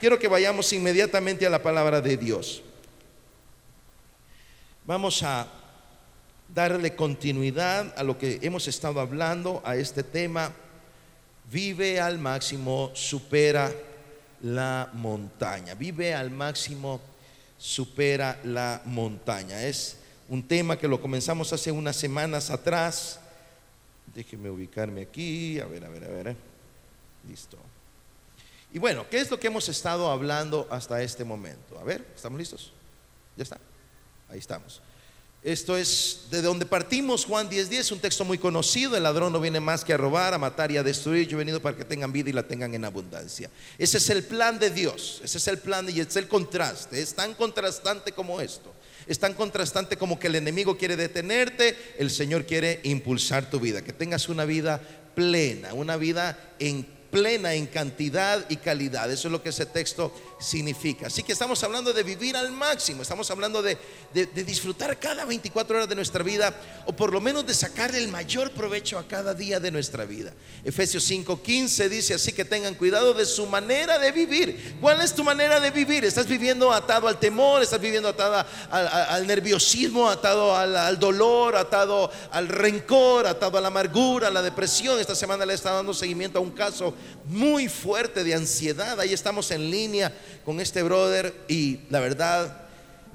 [0.00, 2.62] quiero que vayamos inmediatamente a la palabra de Dios.
[4.86, 5.46] Vamos a
[6.54, 10.52] darle continuidad a lo que hemos estado hablando, a este tema.
[11.50, 13.72] Vive al máximo, supera
[14.42, 15.74] la montaña.
[15.74, 17.00] Vive al máximo,
[17.58, 19.62] supera la montaña.
[19.64, 23.20] Es un tema que lo comenzamos hace unas semanas atrás.
[24.14, 25.60] Déjeme ubicarme aquí.
[25.60, 26.36] A ver, a ver, a ver.
[27.28, 27.58] Listo.
[28.72, 31.78] Y bueno, ¿qué es lo que hemos estado hablando hasta este momento?
[31.78, 32.72] A ver, ¿estamos listos?
[33.36, 33.58] ¿Ya está?
[34.28, 34.82] Ahí estamos.
[35.42, 39.40] Esto es de donde partimos, Juan 10:10, 10, un texto muy conocido, el ladrón no
[39.40, 41.84] viene más que a robar, a matar y a destruir, yo he venido para que
[41.84, 43.48] tengan vida y la tengan en abundancia.
[43.78, 47.14] Ese es el plan de Dios, ese es el plan y es el contraste, es
[47.14, 48.74] tan contrastante como esto,
[49.06, 53.82] es tan contrastante como que el enemigo quiere detenerte, el Señor quiere impulsar tu vida,
[53.82, 54.80] que tengas una vida
[55.14, 59.10] plena, una vida en plena en cantidad y calidad.
[59.10, 61.08] Eso es lo que ese texto significa.
[61.08, 63.78] Así que estamos hablando de vivir al máximo, estamos hablando de,
[64.44, 66.54] disfrutar cada 24 horas de nuestra vida
[66.86, 70.32] o por lo menos de sacar el mayor provecho a cada día de nuestra vida.
[70.64, 74.76] Efesios 5:15 dice así que tengan cuidado de su manera de vivir.
[74.80, 76.04] ¿Cuál es tu manera de vivir?
[76.04, 77.62] ¿Estás viviendo atado al temor?
[77.62, 83.68] ¿Estás viviendo atado al, nerviosismo, atado al, al, dolor, atado al rencor, atado a la
[83.68, 84.98] amargura, a la depresión?
[84.98, 86.94] Esta semana le está dando seguimiento a un caso
[87.28, 88.98] muy fuerte de ansiedad.
[88.98, 90.12] Ahí estamos en línea
[90.44, 92.66] con este brother y la verdad,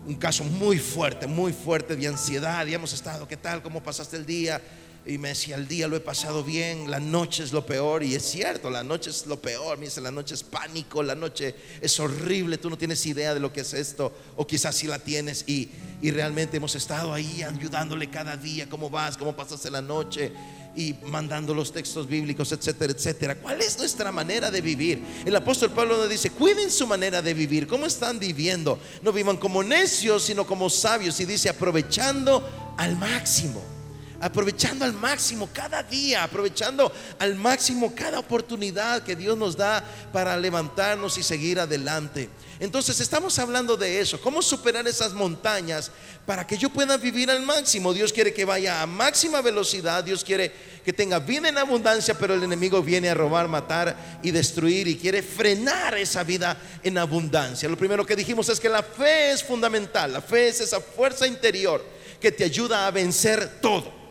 [0.06, 2.66] un caso muy fuerte, muy fuerte de ansiedad.
[2.68, 3.62] Y hemos estado, ¿qué tal?
[3.62, 4.62] ¿Cómo pasaste el día?
[5.06, 8.04] Y me decía, el día lo he pasado bien, la noche es lo peor.
[8.04, 9.78] Y es cierto, la noche es lo peor.
[9.78, 13.40] Me dice, la noche es pánico, la noche es horrible, tú no tienes idea de
[13.40, 14.14] lo que es esto.
[14.38, 15.44] O quizás sí la tienes.
[15.48, 19.18] Y, y realmente hemos estado ahí ayudándole cada día, ¿cómo vas?
[19.18, 20.32] ¿Cómo pasaste la noche?
[20.76, 23.36] Y mandando los textos bíblicos, etcétera, etcétera.
[23.36, 25.04] ¿Cuál es nuestra manera de vivir?
[25.26, 27.68] El apóstol Pablo nos dice, cuiden su manera de vivir.
[27.68, 28.80] ¿Cómo están viviendo?
[29.02, 31.20] No vivan como necios, sino como sabios.
[31.20, 33.73] Y dice, aprovechando al máximo.
[34.24, 36.90] Aprovechando al máximo cada día, aprovechando
[37.20, 42.30] al máximo cada oportunidad que Dios nos da para levantarnos y seguir adelante.
[42.60, 45.92] Entonces estamos hablando de eso, cómo superar esas montañas
[46.26, 47.94] para que yo pueda vivir al máximo.
[47.94, 50.54] Dios quiere que vaya a máxima velocidad, Dios quiere
[50.86, 54.96] que tenga vida en abundancia, pero el enemigo viene a robar, matar y destruir y
[54.96, 57.68] quiere frenar esa vida en abundancia.
[57.68, 61.28] Lo primero que dijimos es que la fe es fundamental, la fe es esa fuerza
[61.28, 61.84] interior
[62.22, 64.03] que te ayuda a vencer todo,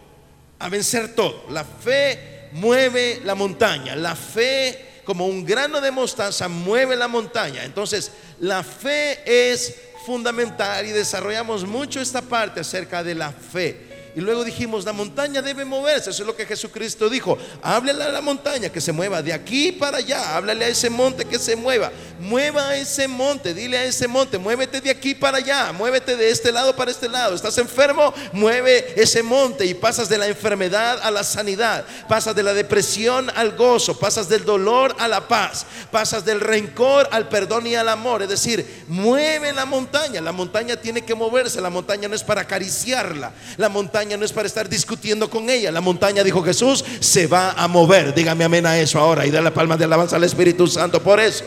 [0.62, 1.44] a vencer todo.
[1.50, 7.64] La fe mueve la montaña, la fe como un grano de mostaza mueve la montaña.
[7.64, 9.74] Entonces, la fe es
[10.06, 13.91] fundamental y desarrollamos mucho esta parte acerca de la fe.
[14.14, 16.10] Y luego dijimos, la montaña debe moverse.
[16.10, 17.38] Eso es lo que Jesucristo dijo.
[17.62, 20.36] Háblale a la montaña que se mueva de aquí para allá.
[20.36, 21.90] Háblale a ese monte que se mueva.
[22.20, 23.54] Mueva a ese monte.
[23.54, 25.72] Dile a ese monte, muévete de aquí para allá.
[25.72, 27.34] Muévete de este lado para este lado.
[27.34, 28.12] ¿Estás enfermo?
[28.32, 31.86] Mueve ese monte y pasas de la enfermedad a la sanidad.
[32.06, 33.98] Pasas de la depresión al gozo.
[33.98, 35.64] Pasas del dolor a la paz.
[35.90, 38.20] Pasas del rencor al perdón y al amor.
[38.22, 40.20] Es decir, mueve la montaña.
[40.20, 41.62] La montaña tiene que moverse.
[41.62, 43.32] La montaña no es para acariciarla.
[43.56, 45.70] La montaña no es para estar discutiendo con ella.
[45.70, 48.14] La montaña, dijo Jesús, se va a mover.
[48.14, 51.20] Dígame amén a eso ahora y da la palma de alabanza al Espíritu Santo por
[51.20, 51.44] eso.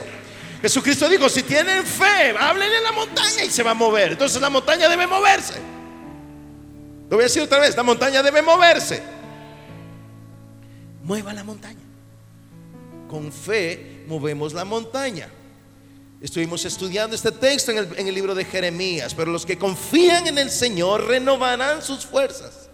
[0.62, 4.14] Jesucristo dijo, si tienen fe, háblenle a la montaña y se va a mover.
[4.14, 5.54] Entonces la montaña debe moverse.
[7.10, 9.04] Lo voy a decir otra vez, la montaña debe moverse.
[11.04, 11.80] Mueva la montaña.
[13.08, 15.30] Con fe movemos la montaña.
[16.26, 20.50] Estuvimos estudiando este texto en el, libro de Jeremías, pero los que confían en el
[20.50, 22.68] Señor renovarán sus fuerzas.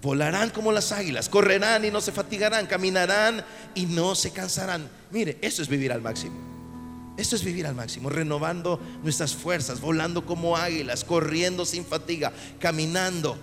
[0.00, 4.88] Volarán como las águilas, correrán y no se fatigarán, caminarán y no se cansarán.
[5.10, 6.36] Mire, eso es vivir al máximo.
[7.18, 13.36] Esto es vivir al máximo, renovando nuestras fuerzas, volando como águilas, corriendo sin fatiga, caminando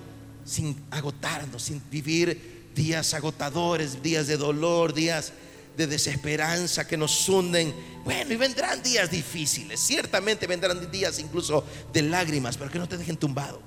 [0.45, 5.31] sin agotarnos, sin vivir días agotadores, días de dolor, días
[5.77, 7.73] de desesperanza que nos hunden.
[8.03, 12.97] Bueno, y vendrán días difíciles, ciertamente vendrán días incluso de lágrimas, pero que no te
[12.97, 13.61] dejen tumbado,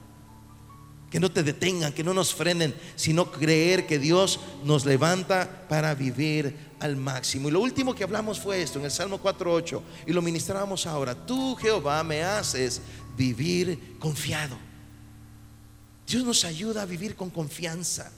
[1.10, 5.94] que no te detengan, que no nos frenen, sino creer que Dios nos levanta para
[5.94, 7.48] vivir al máximo.
[7.48, 11.14] Y lo último que hablamos fue esto en el Salmo 4.8 y lo ministramos ahora.
[11.14, 12.80] Tú, Jehová, me haces
[13.16, 14.56] vivir confiado.
[16.06, 18.12] Dios nos ayuda a vivir con confianza.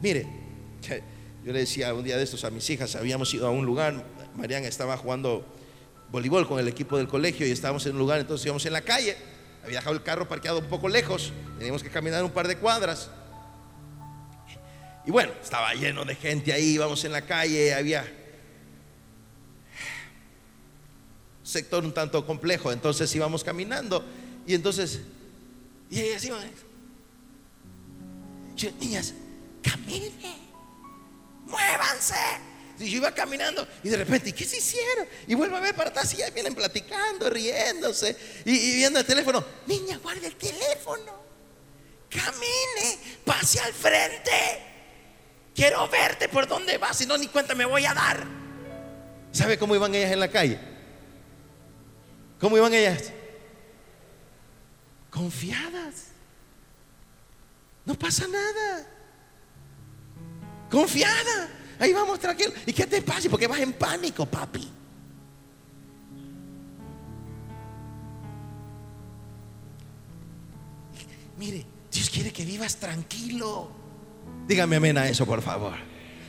[0.00, 0.26] Mire,
[1.44, 4.04] yo le decía un día de estos a mis hijas, habíamos ido a un lugar,
[4.36, 5.44] Mariana estaba jugando
[6.10, 8.82] voleibol con el equipo del colegio y estábamos en un lugar, entonces íbamos en la
[8.82, 9.16] calle,
[9.64, 13.10] había dejado el carro parqueado un poco lejos, teníamos que caminar un par de cuadras.
[15.06, 18.04] Y bueno, estaba lleno de gente ahí, íbamos en la calle, había
[21.42, 24.04] sector un tanto complejo, entonces íbamos caminando
[24.46, 25.00] y entonces,
[25.88, 26.30] y ella así,
[28.56, 29.14] yo, niñas,
[29.62, 30.12] caminen,
[31.50, 32.14] muévanse.
[32.78, 35.06] Y yo iba caminando y de repente, ¿qué se hicieron?
[35.26, 38.16] Y vuelvo a ver para atrás y ya vienen platicando, riéndose
[38.46, 39.44] y, y viendo el teléfono.
[39.66, 41.20] Niña, guarde el teléfono.
[42.08, 44.62] Camine, pase al frente.
[45.54, 48.26] Quiero verte por dónde vas, si no, ni cuenta me voy a dar.
[49.30, 50.58] ¿Sabe cómo iban ellas en la calle?
[52.40, 53.12] ¿Cómo iban ellas?
[55.10, 56.06] Confiadas.
[57.84, 58.86] No pasa nada.
[60.70, 61.48] Confiada.
[61.78, 62.52] Ahí vamos tranquilo.
[62.66, 63.28] ¿Y qué te pasa?
[63.28, 64.68] Porque vas en pánico, papi.
[71.38, 73.70] Mire, Dios quiere que vivas tranquilo.
[74.46, 75.74] Dígame amén a eso, por favor.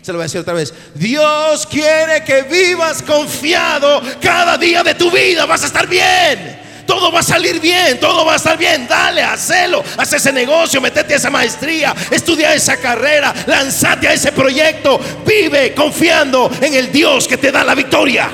[0.02, 0.74] Se lo voy a decir otra vez.
[0.96, 5.46] Dios quiere que vivas confiado cada día de tu vida.
[5.46, 6.61] Vas a estar bien.
[6.92, 8.86] Todo va a salir bien, todo va a estar bien.
[8.86, 14.34] Dale, hacelo, haz ese negocio, metete a esa maestría, estudia esa carrera, lanzate a ese
[14.34, 15.00] proyecto.
[15.26, 18.30] Vive confiando en el Dios que te da la victoria.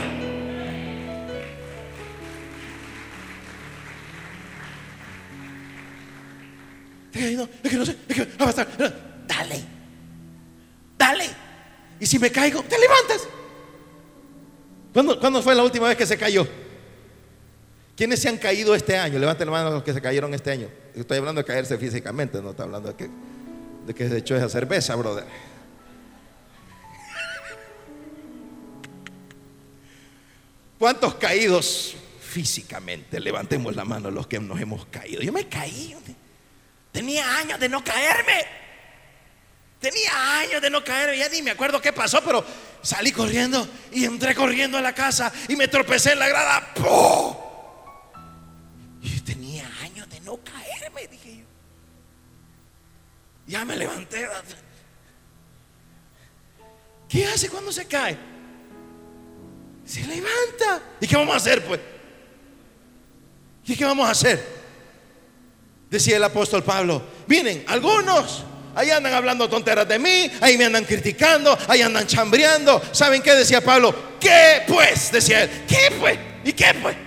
[8.49, 8.67] Estar.
[9.27, 9.63] Dale,
[10.97, 11.29] dale.
[11.99, 13.27] Y si me caigo, te levantas.
[14.93, 16.47] ¿Cuándo, ¿Cuándo, fue la última vez que se cayó?
[17.97, 19.17] ¿Quiénes se han caído este año?
[19.17, 20.69] Levanten la mano los que se cayeron este año.
[20.93, 23.09] Estoy hablando de caerse físicamente, no estoy hablando de que,
[23.87, 25.25] de que se echó esa cerveza, brother.
[30.77, 33.19] ¿Cuántos caídos físicamente?
[33.19, 35.23] Levantemos la mano los que nos hemos caído.
[35.23, 35.95] Yo me caí.
[36.91, 38.45] Tenía años de no caerme.
[39.79, 41.17] Tenía años de no caerme.
[41.17, 42.45] Ya ni me acuerdo qué pasó, pero
[42.83, 46.73] salí corriendo y entré corriendo a la casa y me tropecé en la grada.
[46.75, 47.46] Y
[53.47, 54.27] Ya me levanté.
[57.07, 58.17] ¿Qué hace cuando se cae?
[59.85, 60.81] Se levanta.
[60.99, 61.79] ¿Y qué vamos a hacer, pues?
[63.65, 64.57] ¿Y qué vamos a hacer?
[65.89, 68.43] Decía el apóstol Pablo, miren, algunos
[68.75, 72.81] ahí andan hablando tonteras de mí, ahí me andan criticando, ahí andan chambreando.
[72.91, 73.95] ¿Saben qué decía Pablo?
[74.19, 75.11] ¿Qué pues?
[75.11, 76.19] Decía él, ¿qué pues?
[76.43, 76.97] ¿Y qué pues?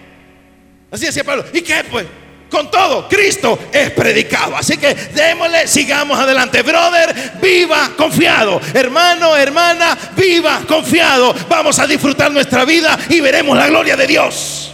[0.90, 2.06] Así decía Pablo, ¿y qué pues?
[2.50, 4.56] Con todo, Cristo es predicado.
[4.56, 6.62] Así que démosle, sigamos adelante.
[6.62, 8.60] Brother, viva confiado.
[8.74, 11.32] Hermano, hermana, viva confiado.
[11.48, 14.72] Vamos a disfrutar nuestra vida y veremos la gloria de Dios.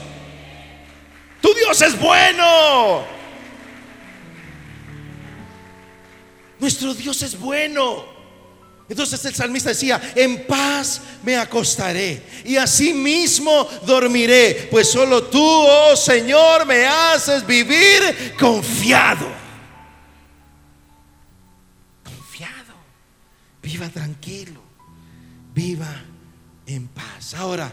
[1.42, 3.04] Tu Dios es bueno.
[6.58, 8.15] Nuestro Dios es bueno.
[8.88, 15.96] Entonces el salmista decía, en paz me acostaré y asimismo dormiré, pues solo tú, oh
[15.96, 19.26] Señor, me haces vivir confiado.
[22.04, 22.74] Confiado.
[23.60, 24.62] Viva tranquilo.
[25.52, 26.04] Viva
[26.66, 27.34] en paz.
[27.34, 27.72] Ahora,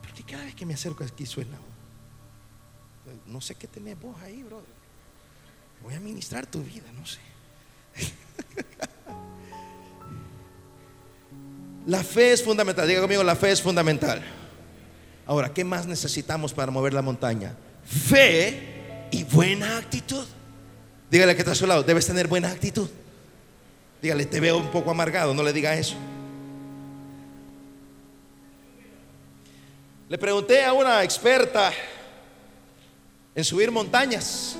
[0.00, 1.58] porque cada vez que me acerco aquí suena.
[3.26, 4.74] No sé qué tenés vos ahí, brother.
[5.82, 7.20] Voy a ministrar tu vida, no sé.
[11.86, 12.88] La fe es fundamental.
[12.88, 14.20] Diga conmigo, la fe es fundamental.
[15.24, 17.54] Ahora, ¿qué más necesitamos para mover la montaña?
[17.84, 20.24] Fe y buena actitud.
[21.10, 22.88] Dígale que está a su lado, debes tener buena actitud.
[24.02, 25.94] Dígale, te veo un poco amargado, no le diga eso.
[30.08, 31.72] Le pregunté a una experta
[33.34, 34.56] en subir montañas.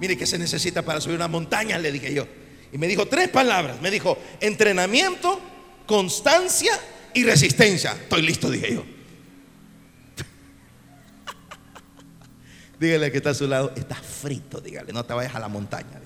[0.00, 1.78] Mire, ¿qué se necesita para subir una montaña?
[1.78, 2.26] Le dije yo.
[2.72, 3.80] Y me dijo tres palabras.
[3.82, 5.38] Me dijo, entrenamiento,
[5.86, 6.72] constancia
[7.12, 7.92] y resistencia.
[7.92, 8.82] Estoy listo, dije yo.
[12.80, 15.90] dígale que está a su lado, está frito, dígale, no te vayas a la montaña.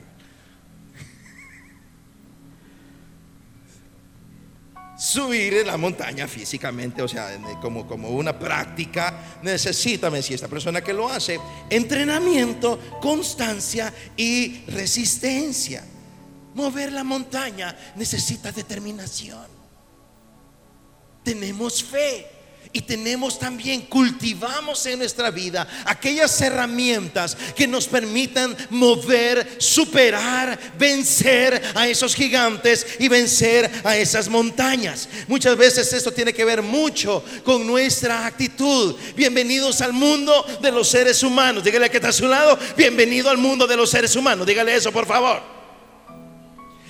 [4.98, 10.80] Subir la montaña físicamente, o sea, como, como una práctica, necesita, me decía esta persona
[10.80, 11.38] que lo hace,
[11.70, 15.84] entrenamiento, constancia y resistencia.
[16.56, 19.44] Mover la montaña necesita determinación.
[21.22, 22.26] Tenemos fe
[22.72, 31.62] y tenemos también, cultivamos en nuestra vida aquellas herramientas que nos permitan mover, superar, vencer
[31.74, 35.10] a esos gigantes y vencer a esas montañas.
[35.28, 38.96] Muchas veces esto tiene que ver mucho con nuestra actitud.
[39.14, 41.62] Bienvenidos al mundo de los seres humanos.
[41.62, 44.46] Dígale que está a su lado, bienvenido al mundo de los seres humanos.
[44.46, 45.55] Dígale eso, por favor.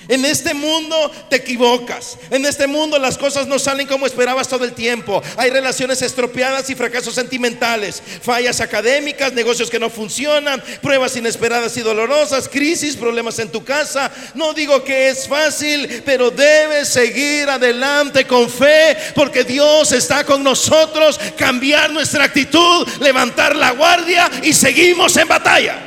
[0.09, 2.17] En este mundo te equivocas.
[2.31, 5.23] En este mundo las cosas no salen como esperabas todo el tiempo.
[5.37, 11.81] Hay relaciones estropeadas y fracasos sentimentales, fallas académicas, negocios que no funcionan, pruebas inesperadas y
[11.81, 14.13] dolorosas, crisis, problemas en tu casa.
[14.35, 20.45] No digo que es fácil, pero debes seguir adelante con fe porque Dios está con
[20.45, 21.19] nosotros.
[21.37, 25.79] Cambiar nuestra actitud, levantar la guardia y seguimos en batalla.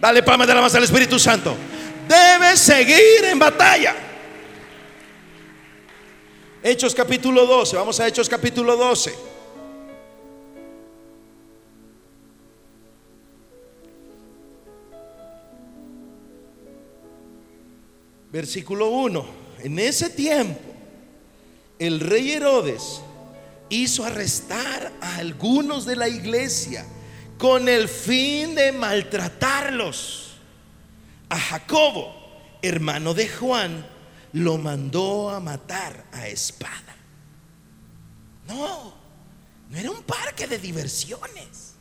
[0.00, 1.56] Dale palma de la masa al Espíritu Santo
[2.08, 3.94] debe seguir en batalla.
[6.62, 9.14] Hechos capítulo 12, vamos a Hechos capítulo 12.
[18.32, 19.26] Versículo 1.
[19.62, 20.60] En ese tiempo,
[21.78, 23.00] el rey Herodes
[23.68, 26.84] hizo arrestar a algunos de la iglesia
[27.38, 30.25] con el fin de maltratarlos
[31.28, 32.14] a Jacobo,
[32.62, 33.86] hermano de Juan,
[34.32, 36.96] lo mandó a matar a espada.
[38.46, 38.94] No,
[39.68, 41.74] no era un parque de diversiones,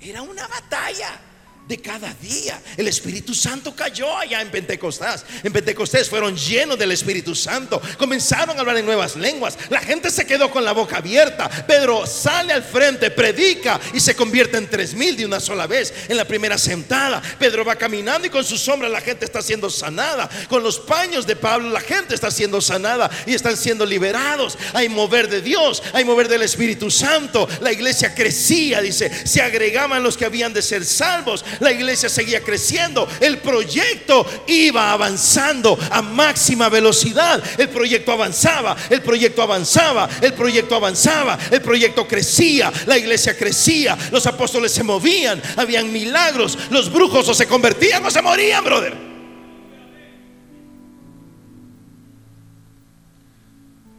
[0.00, 1.20] era una batalla
[1.68, 2.60] de cada día.
[2.76, 5.24] El Espíritu Santo cayó allá en Pentecostés.
[5.42, 7.80] En Pentecostés fueron llenos del Espíritu Santo.
[7.96, 9.56] Comenzaron a hablar en nuevas lenguas.
[9.68, 11.48] La gente se quedó con la boca abierta.
[11.66, 15.92] Pedro sale al frente, predica y se convierte en tres mil de una sola vez.
[16.08, 19.70] En la primera sentada, Pedro va caminando y con su sombra la gente está siendo
[19.70, 20.28] sanada.
[20.48, 24.58] Con los paños de Pablo la gente está siendo sanada y están siendo liberados.
[24.72, 27.48] Hay mover de Dios, hay mover del Espíritu Santo.
[27.60, 32.40] La iglesia crecía, dice, se agregaban los que habían de ser salvos la iglesia seguía
[32.42, 40.32] creciendo, el proyecto iba avanzando a máxima velocidad, el proyecto avanzaba, el proyecto avanzaba, el
[40.34, 46.92] proyecto avanzaba, el proyecto crecía, la iglesia crecía, los apóstoles se movían, habían milagros, los
[46.92, 49.10] brujos o se convertían o se morían, brother.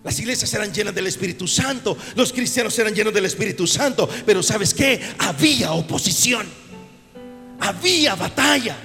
[0.03, 4.41] Las iglesias eran llenas del Espíritu Santo, los cristianos eran llenos del Espíritu Santo, pero
[4.41, 4.99] ¿sabes qué?
[5.19, 6.47] Había oposición
[7.61, 8.77] había batalla.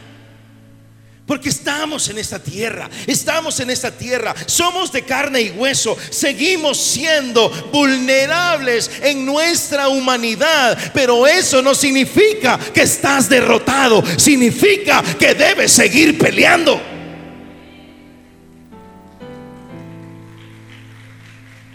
[1.27, 6.79] Porque estamos en esta tierra, estamos en esta tierra, somos de carne y hueso, seguimos
[6.79, 15.73] siendo vulnerables en nuestra humanidad, pero eso no significa que estás derrotado, significa que debes
[15.73, 16.81] seguir peleando.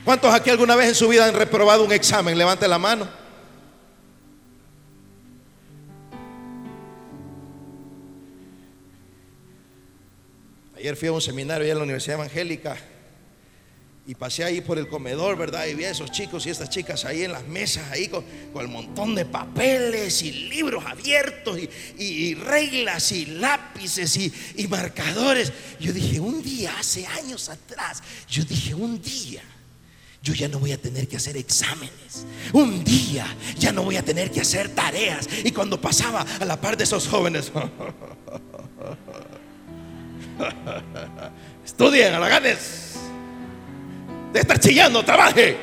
[0.05, 2.37] ¿Cuántos aquí alguna vez en su vida han reprobado un examen?
[2.37, 3.20] Levante la mano.
[10.81, 12.75] Ayer fui a un seminario allá en la Universidad Evangélica
[14.07, 15.67] y pasé ahí por el comedor, ¿verdad?
[15.67, 18.63] Y vi a esos chicos y estas chicas ahí en las mesas, ahí con, con
[18.63, 21.59] el montón de papeles y libros abiertos
[21.99, 25.53] y, reglas y lápices y, y marcadores.
[25.79, 29.43] Yo dije, un día, hace años atrás, yo dije, un día
[30.23, 32.25] yo ya no voy a tener que hacer exámenes.
[32.53, 33.27] Un día
[33.59, 35.29] ya no voy a tener que hacer tareas.
[35.43, 37.51] Y cuando pasaba a la par de esos jóvenes,
[41.65, 42.95] Estudien, halaganes.
[44.33, 45.57] De estar chillando, trabaje.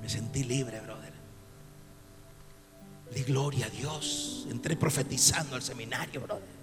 [0.00, 1.12] Me sentí libre, brother.
[3.14, 4.46] Di gloria a Dios.
[4.50, 6.60] Entré profetizando al seminario, brother.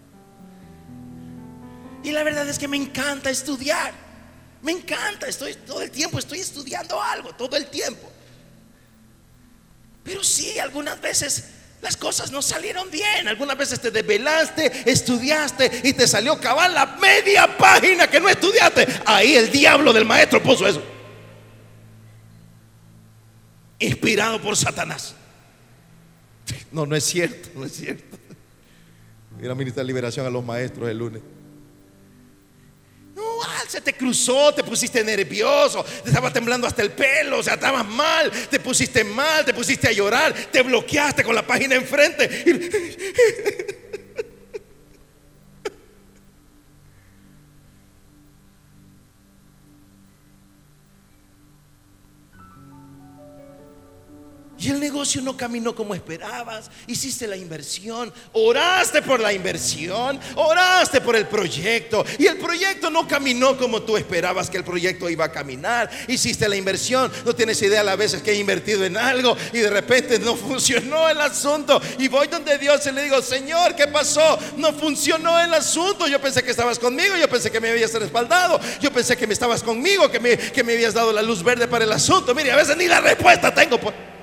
[2.03, 3.93] Y la verdad es que me encanta estudiar.
[4.61, 8.11] Me encanta, estoy todo el tiempo, estoy estudiando algo, todo el tiempo.
[10.03, 13.27] Pero sí, algunas veces las cosas no salieron bien.
[13.27, 18.87] Algunas veces te desvelaste, estudiaste y te salió cabal la media página que no estudiaste.
[19.05, 20.81] Ahí el diablo del maestro puso eso.
[23.79, 25.15] Inspirado por Satanás.
[26.71, 28.17] No, no es cierto, no es cierto.
[29.39, 31.21] Mira, ministra de liberación a los maestros el lunes
[33.67, 37.85] se te cruzó, te pusiste nervioso, te estaba temblando hasta el pelo, o sea, estabas
[37.85, 43.83] mal, te pusiste mal, te pusiste a llorar, te bloqueaste con la página enfrente.
[54.69, 56.69] El negocio no caminó como esperabas.
[56.87, 62.05] Hiciste la inversión, oraste por la inversión, oraste por el proyecto.
[62.17, 65.89] Y el proyecto no caminó como tú esperabas que el proyecto iba a caminar.
[66.07, 69.69] Hiciste la inversión, no tienes idea a veces que he invertido en algo y de
[69.69, 71.81] repente no funcionó el asunto.
[71.99, 74.39] Y voy donde Dios y le digo, Señor, ¿qué pasó?
[74.57, 76.07] No funcionó el asunto.
[76.07, 79.33] Yo pensé que estabas conmigo, yo pensé que me habías respaldado, yo pensé que me
[79.33, 82.33] estabas conmigo, que me, que me habías dado la luz verde para el asunto.
[82.33, 83.79] Mire, a veces ni la respuesta tengo.
[83.79, 84.16] Por...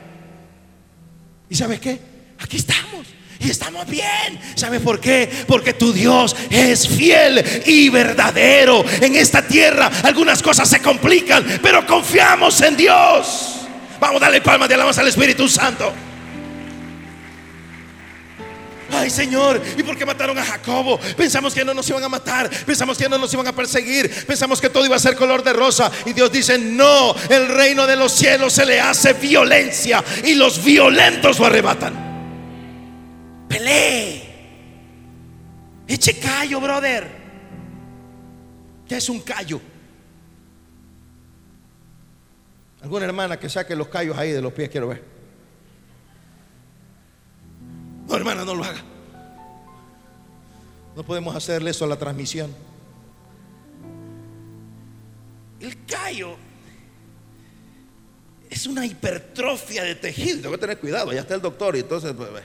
[1.49, 1.99] ¿Y sabes qué?
[2.41, 3.07] Aquí estamos.
[3.41, 4.41] Y estamos bien.
[4.55, 5.29] ¿Sabe por qué?
[5.47, 8.85] Porque tu Dios es fiel y verdadero.
[9.01, 13.67] En esta tierra algunas cosas se complican, pero confiamos en Dios.
[14.01, 15.93] Vamos a darle palmas de alabanza al Espíritu Santo.
[18.95, 20.99] Ay Señor, ¿y por qué mataron a Jacobo?
[21.17, 24.61] Pensamos que no nos iban a matar, pensamos que no nos iban a perseguir, pensamos
[24.61, 25.91] que todo iba a ser color de rosa.
[26.07, 30.65] Y Dios dice, no, el reino de los cielos se le hace violencia y los
[30.65, 32.05] violentos lo arrebatan.
[33.49, 34.23] Pelee.
[35.87, 37.25] Eche callo, brother.
[38.89, 39.61] ¿Qué es un callo?
[42.83, 45.14] Alguna hermana que saque los callos ahí de los pies, quiero ver.
[48.07, 48.83] No, hermana, no lo haga.
[50.97, 52.55] No podemos hacerle eso a la transmisión.
[55.61, 56.37] El callo
[58.51, 60.43] es una hipertrofia de tejido.
[60.43, 62.13] Tengo que tener cuidado, ya está el doctor y entonces...
[62.13, 62.45] Pues, pues.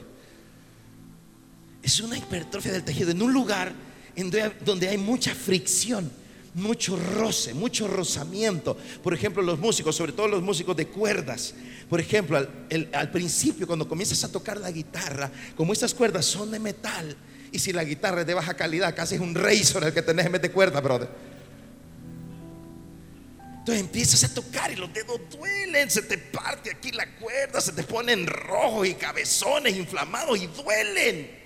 [1.84, 3.74] es una hipertrofia del tejido en un lugar
[4.16, 4.32] en
[4.66, 6.12] donde hay mucha fricción
[6.53, 8.77] mucho roce, mucho rozamiento.
[9.03, 11.53] Por ejemplo, los músicos, sobre todo los músicos de cuerdas.
[11.89, 16.60] Por ejemplo, al, principio, cuando comienzas a tocar la guitarra, como estas cuerdas son de
[16.60, 17.15] metal,
[17.51, 20.25] y si la guitarra es de baja calidad, casi es un razor el que tenés
[20.25, 21.10] en vez de cuerda, brother.
[23.60, 27.72] Entonces empiezas a tocar y los dedos duelen, se te parte aquí la cuerda, se
[27.72, 31.38] te ponen rojos y cabezones inflamados y duelen.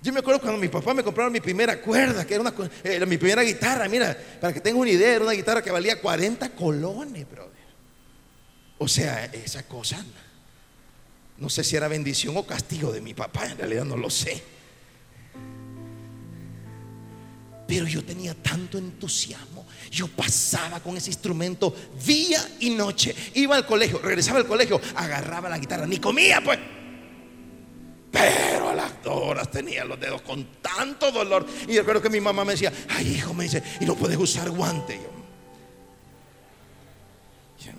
[0.00, 3.04] Yo me acuerdo cuando mi papá me compraron mi primera cuerda, que era una, eh,
[3.04, 6.50] mi primera guitarra, mira, para que tenga una idea, era una guitarra que valía 40
[6.50, 7.52] colones, brother.
[8.78, 10.04] O sea, esa cosa,
[11.38, 14.40] no sé si era bendición o castigo de mi papá, en realidad no lo sé.
[17.66, 19.66] Pero yo tenía tanto entusiasmo.
[19.90, 21.74] Yo pasaba con ese instrumento
[22.06, 23.14] día y noche.
[23.34, 26.58] Iba al colegio, regresaba al colegio, agarraba la guitarra, ni comía, pues.
[28.10, 31.46] Pero a las dos horas tenía los dedos con tanto dolor.
[31.66, 34.16] Y yo recuerdo que mi mamá me decía, ay hijo, me dice, y no puedes
[34.16, 34.98] usar guante.
[37.60, 37.72] Yo,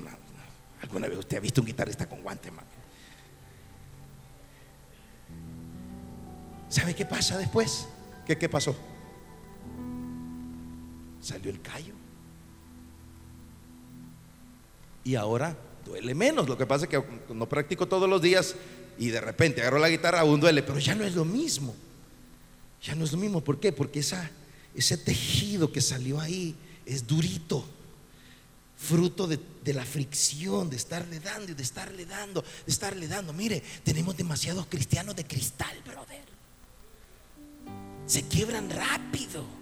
[0.81, 2.51] ¿alguna vez usted ha visto un guitarrista con guante?
[6.69, 7.87] ¿Sabe qué pasa después?
[8.27, 8.75] ¿Qué, ¿Qué pasó?
[11.19, 11.95] Salió el callo.
[15.03, 16.47] Y ahora duele menos.
[16.47, 18.55] Lo que pasa es que no practico todos los días
[18.99, 21.73] y de repente agarró la guitarra, aún duele, pero ya no es lo mismo.
[22.83, 23.41] Ya no es lo mismo.
[23.41, 23.71] ¿Por qué?
[23.71, 26.53] Porque ese tejido que salió ahí
[26.85, 27.65] es durito,
[28.77, 33.31] fruto de, de, la fricción, de estarle dando y de estarle dando, de estarle dando.
[33.31, 36.23] Mire, tenemos demasiados cristianos de cristal, brother.
[38.05, 39.58] Se quiebran rápido.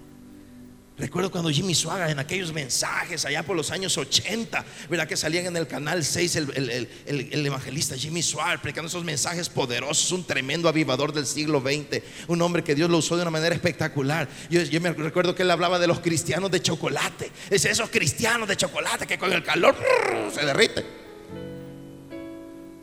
[0.98, 5.08] Recuerdo cuando Jimmy Swaggart en aquellos mensajes allá por los años 80, ¿verdad?
[5.08, 10.24] Que salían en el canal 6 el, evangelista Jimmy Swaggart predicando esos mensajes poderosos, un
[10.24, 14.28] tremendo avivador del siglo XX, un hombre que Dios lo usó de una manera espectacular.
[14.50, 18.58] Yo, me recuerdo que él hablaba de los cristianos de chocolate, es esos cristianos de
[18.58, 19.76] chocolate que con el calor
[20.34, 20.84] se derriten.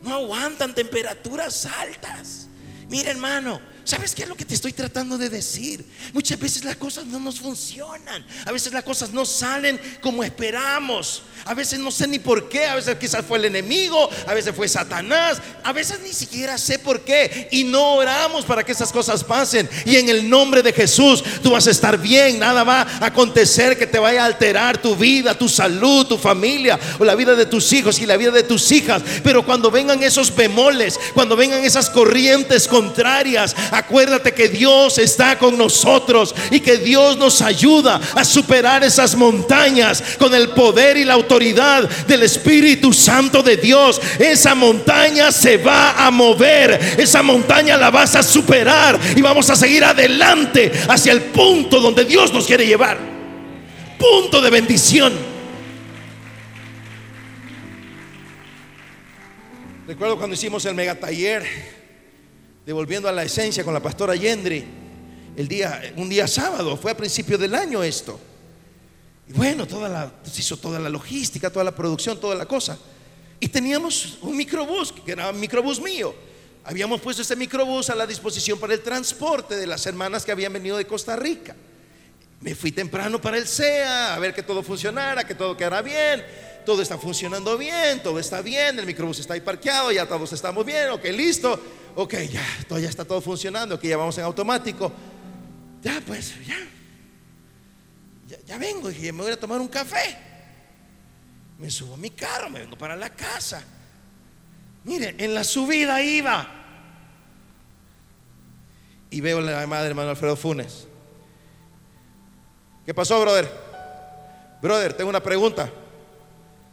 [0.03, 2.47] No aguantan temperaturas altas.
[2.89, 5.85] Mira hermano, ¿Sabes qué es lo que te estoy tratando de decir?
[6.11, 8.25] Muchas veces las cosas no nos funcionan.
[8.43, 11.21] A veces las cosas no salen como esperamos.
[11.45, 12.65] A veces no sé ni por qué.
[12.65, 14.09] A veces quizás fue el enemigo.
[14.25, 15.37] A veces fue Satanás.
[15.63, 17.47] A veces ni siquiera sé por qué.
[17.51, 19.69] Y no oramos para que esas cosas pasen.
[19.85, 22.39] Y en el nombre de Jesús tú vas a estar bien.
[22.39, 26.79] Nada va a acontecer que te vaya a alterar tu vida, tu salud, tu familia
[26.97, 29.03] o la vida de tus hijos y la vida de tus hijas.
[29.23, 35.57] Pero cuando vengan esos bemoles, cuando vengan esas corrientes contrarias, Acuérdate que Dios está con
[35.57, 41.15] nosotros y que Dios nos ayuda a superar esas montañas con el poder y la
[41.15, 43.99] autoridad del Espíritu Santo de Dios.
[44.17, 49.57] Esa montaña se va a mover, esa montaña la vas a superar y vamos a
[49.57, 52.97] seguir adelante hacia el punto donde Dios nos quiere llevar.
[53.99, 55.13] Punto de bendición.
[59.85, 61.74] Recuerdo cuando hicimos el mega taller
[62.65, 64.65] devolviendo a la esencia con la pastora Yendri,
[65.35, 68.19] el día, un día sábado, fue a principio del año esto.
[69.27, 72.77] Y bueno, toda la, se hizo toda la logística, toda la producción, toda la cosa.
[73.39, 76.15] Y teníamos un microbús, que era un microbús mío.
[76.63, 80.53] Habíamos puesto este microbús a la disposición para el transporte de las hermanas que habían
[80.53, 81.55] venido de Costa Rica.
[82.45, 86.23] Me fui temprano para el CEA a ver que todo funcionara, que todo quedara bien.
[86.63, 90.65] Todo está funcionando bien, todo está bien, el microbús está ahí parqueado, ya todos estamos
[90.65, 91.59] bien, ok, listo
[91.95, 94.91] ok, ya, todo, ya está todo funcionando, que ya vamos en automático.
[95.81, 96.57] Ya, pues, ya.
[98.45, 100.17] Ya, vengo, y me voy a tomar un café.
[101.57, 103.63] Me subo a mi carro, me vengo para la casa.
[104.83, 106.61] Mire, en la subida iba.
[109.09, 110.87] y veo la llamada del hermano Alfredo Funes.
[112.85, 113.49] ¿Qué pasó, brother?
[114.61, 115.71] Brother, tengo una pregunta.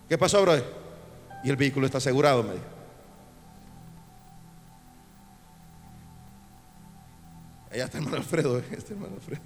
[0.09, 0.64] ¿Qué pasó, brother?
[1.42, 2.64] Y el vehículo está asegurado, me dijo.
[7.70, 9.40] Allá está el hermano Alfredo, eh, este hermano Alfredo.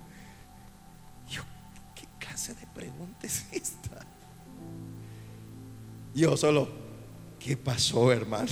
[1.28, 1.42] Yo,
[1.94, 4.00] ¿qué clase de pregunta es esta?
[6.12, 6.68] Yo solo,
[7.38, 8.50] ¿qué pasó, hermano?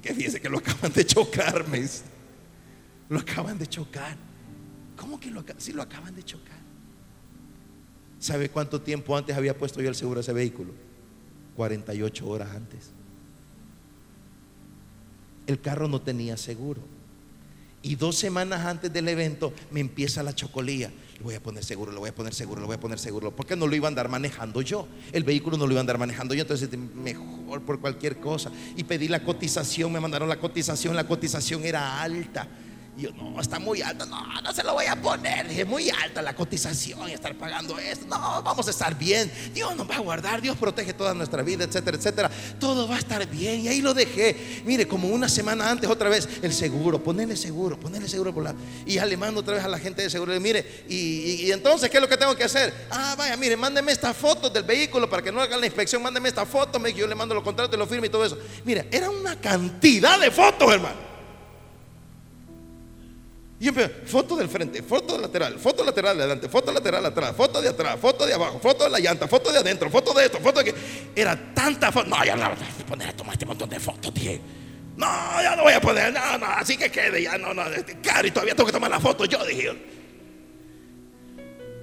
[0.00, 2.04] Que fíjese que lo acaban de chocar, me dice.
[3.10, 4.16] Lo acaban de chocar.
[4.96, 6.59] ¿Cómo que lo, si lo acaban de chocar?
[8.20, 10.72] ¿Sabe cuánto tiempo antes había puesto yo el seguro a ese vehículo?
[11.56, 12.90] 48 horas antes.
[15.46, 16.82] El carro no tenía seguro.
[17.82, 20.92] Y dos semanas antes del evento me empieza la chocolía.
[21.16, 23.34] Le voy a poner seguro, le voy a poner seguro, le voy a poner seguro.
[23.34, 24.86] Porque no lo iba a andar manejando yo.
[25.12, 26.42] El vehículo no lo iba a andar manejando yo.
[26.42, 28.52] Entonces, mejor por cualquier cosa.
[28.76, 30.94] Y pedí la cotización, me mandaron la cotización.
[30.94, 32.48] La cotización era alta.
[33.00, 35.48] Y yo, no, está muy alta, no, no se lo voy a poner.
[35.48, 38.04] Dije, muy alta la cotización y estar pagando esto.
[38.06, 39.32] No, vamos a estar bien.
[39.54, 42.30] Dios nos va a guardar, Dios protege toda nuestra vida, etcétera, etcétera.
[42.58, 43.60] Todo va a estar bien.
[43.60, 44.62] Y ahí lo dejé.
[44.66, 48.54] Mire, como una semana antes, otra vez, el seguro, ponerle seguro, ponerle seguro por la.
[48.84, 50.34] Y ya le mando otra vez a la gente de seguro.
[50.34, 52.74] Le mire, y, y, entonces, ¿qué es lo que tengo que hacer?
[52.90, 56.02] Ah, vaya, mire, mándeme esta foto del vehículo para que no hagan la inspección.
[56.02, 56.78] Mándeme esta foto.
[56.88, 58.36] Yo le mando los contratos, lo firme y todo eso.
[58.64, 61.09] Mire, era una cantidad de fotos, hermano.
[63.60, 67.60] Y empiezo, foto del frente, foto lateral, foto lateral de adelante, foto lateral atrás, foto
[67.60, 70.40] de atrás, foto de abajo, foto de la llanta, foto de adentro, foto de esto,
[70.40, 70.74] foto de que.
[71.14, 72.08] Era tanta foto.
[72.08, 74.40] No, ya no voy a poner a tomar este montón de fotos, dije.
[74.96, 75.06] No,
[75.42, 78.26] ya no voy a poner, no, no, así que quede, ya no, no, este, caro
[78.26, 79.26] y todavía tengo que tomar la foto.
[79.26, 79.76] Yo dije.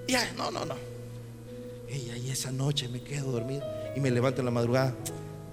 [0.08, 0.76] Ya, no, no, no.
[1.88, 3.64] Y ahí esa noche me quedo dormido
[3.96, 4.96] y me levanto en la madrugada,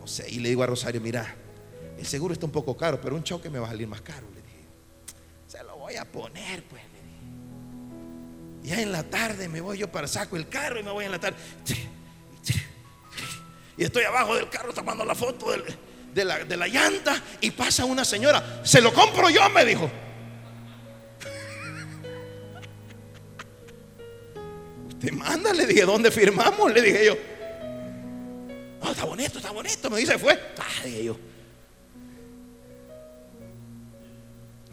[0.00, 1.36] no sé, y le digo a Rosario, mira,
[1.98, 4.33] el seguro está un poco caro, pero un choque me va a salir más caro
[5.98, 6.82] a poner, pues.
[8.62, 11.10] Ya en la tarde me voy yo para saco el carro y me voy en
[11.10, 11.36] la tarde.
[13.76, 15.52] Y estoy abajo del carro tomando la foto
[16.14, 18.62] de, la, de la llanta y pasa una señora.
[18.64, 19.90] Se lo compro yo, me dijo.
[24.88, 26.72] Usted manda, le dije, ¿dónde firmamos?
[26.72, 27.16] Le dije yo.
[28.82, 29.90] No, está bonito, está bonito.
[29.90, 30.40] Me dice, fue.
[30.58, 31.18] Ah, dije yo.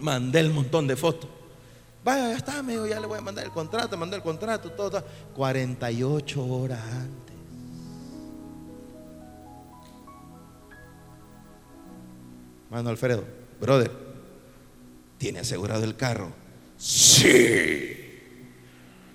[0.01, 1.29] Mandé el montón de fotos.
[2.03, 4.89] Vaya, ya está, me ya le voy a mandar el contrato, mandé el contrato, todo,
[4.89, 5.03] todo.
[5.35, 7.35] 48 horas antes.
[12.71, 13.23] Mano Alfredo,
[13.59, 13.91] brother,
[15.17, 16.31] ¿tiene asegurado el carro?
[16.77, 17.97] Sí.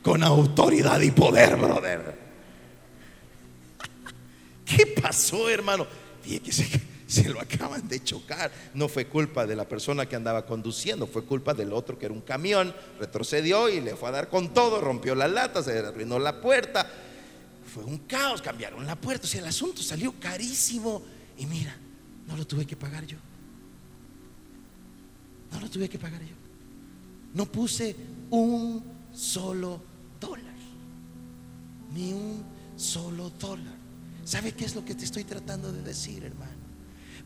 [0.02, 2.14] Con autoridad y poder, brother.
[4.64, 5.86] ¿Qué pasó, hermano?
[6.22, 8.50] Fíjese que se lo acaban de chocar.
[8.74, 12.14] No fue culpa de la persona que andaba conduciendo, fue culpa del otro que era
[12.14, 12.74] un camión.
[12.98, 16.90] Retrocedió y le fue a dar con todo, rompió la lata, se arruinó la puerta.
[17.72, 19.26] Fue un caos, cambiaron la puerta.
[19.26, 21.02] O sea, el asunto salió carísimo.
[21.38, 21.76] Y mira,
[22.26, 23.18] no lo tuve que pagar yo.
[25.52, 26.34] No lo tuve que pagar yo.
[27.34, 27.94] No puse
[28.30, 28.82] un
[29.14, 29.80] solo
[30.20, 30.54] dólar.
[31.92, 32.44] Ni un
[32.76, 33.76] solo dólar.
[34.24, 36.55] ¿Sabe qué es lo que te estoy tratando de decir, hermano?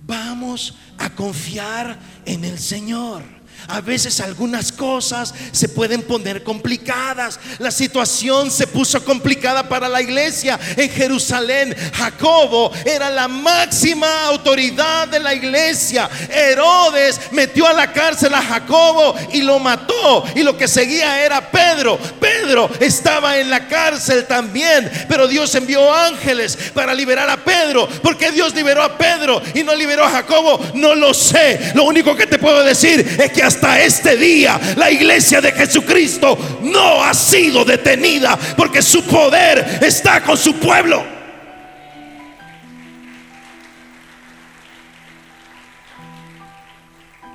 [0.07, 3.40] Vamos a confiar en el Señor.
[3.69, 7.39] A veces algunas cosas se pueden poner complicadas.
[7.59, 11.75] La situación se puso complicada para la iglesia en Jerusalén.
[11.95, 16.09] Jacobo era la máxima autoridad de la iglesia.
[16.29, 20.25] Herodes metió a la cárcel a Jacobo y lo mató.
[20.35, 21.99] Y lo que seguía era Pedro.
[22.21, 24.91] Pedro estaba en la cárcel también.
[25.09, 27.89] Pero Dios envió ángeles para liberar a Pedro.
[28.03, 30.61] porque Dios liberó a Pedro y no liberó a Jacobo?
[30.75, 31.73] No lo sé.
[31.75, 36.39] Lo único que te puedo decir es que hasta este día la iglesia de Jesucristo
[36.63, 41.05] no ha sido detenida porque su poder está con su pueblo.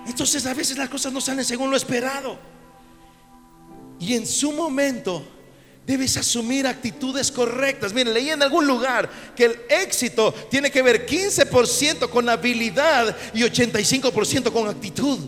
[0.07, 2.39] Entonces a veces las cosas no salen según lo esperado.
[3.99, 5.21] Y en su momento
[5.85, 7.91] debes asumir actitudes correctas.
[7.91, 13.41] Miren, leí en algún lugar que el éxito tiene que ver 15% con habilidad y
[13.41, 15.19] 85% con actitud.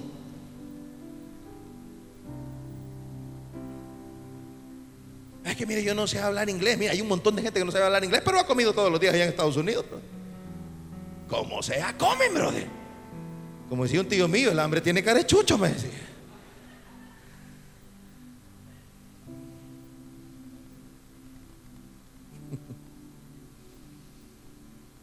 [5.58, 6.78] Que mire, yo no sé hablar inglés.
[6.78, 8.90] Mira, hay un montón de gente que no sabe hablar inglés, pero ha comido todos
[8.90, 9.84] los días allá en Estados Unidos.
[11.28, 12.68] Como sea, comen, brother.
[13.68, 15.90] Como decía un tío mío, el hambre tiene carechucho, me decía.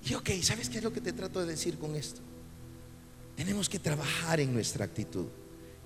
[0.07, 2.21] Y ok, ¿sabes qué es lo que te trato de decir con esto?
[3.37, 5.27] Tenemos que trabajar en nuestra actitud.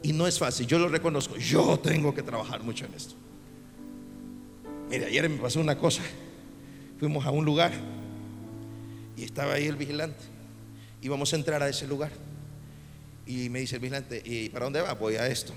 [0.02, 1.36] Y no es fácil, yo lo reconozco.
[1.36, 3.14] Yo tengo que trabajar mucho en esto.
[4.90, 6.02] Mire, ayer me pasó una cosa.
[6.98, 7.72] Fuimos a un lugar
[9.16, 10.24] y estaba ahí el vigilante.
[11.02, 12.10] Íbamos a entrar a ese lugar.
[13.26, 14.94] Y me dice el vigilante, ¿y para dónde va?
[14.94, 15.52] Voy a esto.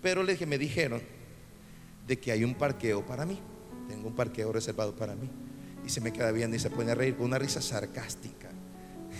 [0.00, 1.02] Pero le dije, me dijeron
[2.06, 3.38] de que hay un parqueo para mí.
[3.88, 5.28] Tengo un parqueo reservado para mí.
[5.84, 8.48] Y se me queda viendo y se pone a reír con una risa sarcástica.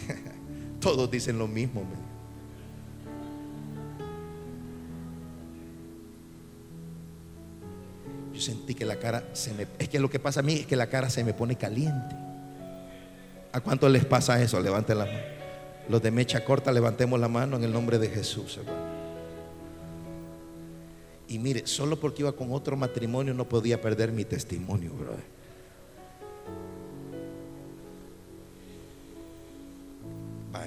[0.81, 1.83] Todos dicen lo mismo.
[8.39, 9.67] Yo sentí que la cara se me...
[9.81, 12.15] Es que lo que pasa a mí es que la cara se me pone caliente.
[13.51, 14.61] ¿A cuánto les pasa eso?
[14.61, 15.19] Levanten la mano.
[15.89, 18.61] Los de mecha corta, levantemos la mano en el nombre de Jesús,
[21.27, 25.25] Y mire, solo porque iba con otro matrimonio no podía perder mi testimonio, brother.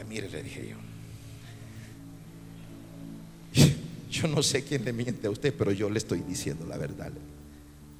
[0.09, 0.75] mire, le dije
[3.55, 3.63] yo.
[4.11, 7.13] Yo no sé quién le miente a usted, pero yo le estoy diciendo la verdad.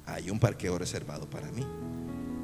[0.06, 1.66] Hay un parqueo reservado para mí.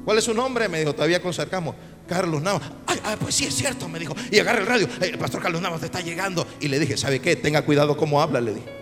[0.05, 0.67] ¿Cuál es su nombre?
[0.67, 1.75] Me dijo, todavía concercamos.
[2.07, 2.63] Carlos Navas.
[2.87, 4.15] Ay, pues sí, es cierto, me dijo.
[4.31, 4.89] Y agarra el radio.
[5.01, 6.47] El pastor Carlos Navas está llegando.
[6.59, 7.35] Y le dije, ¿sabe qué?
[7.35, 8.79] Tenga cuidado cómo habla, le dije.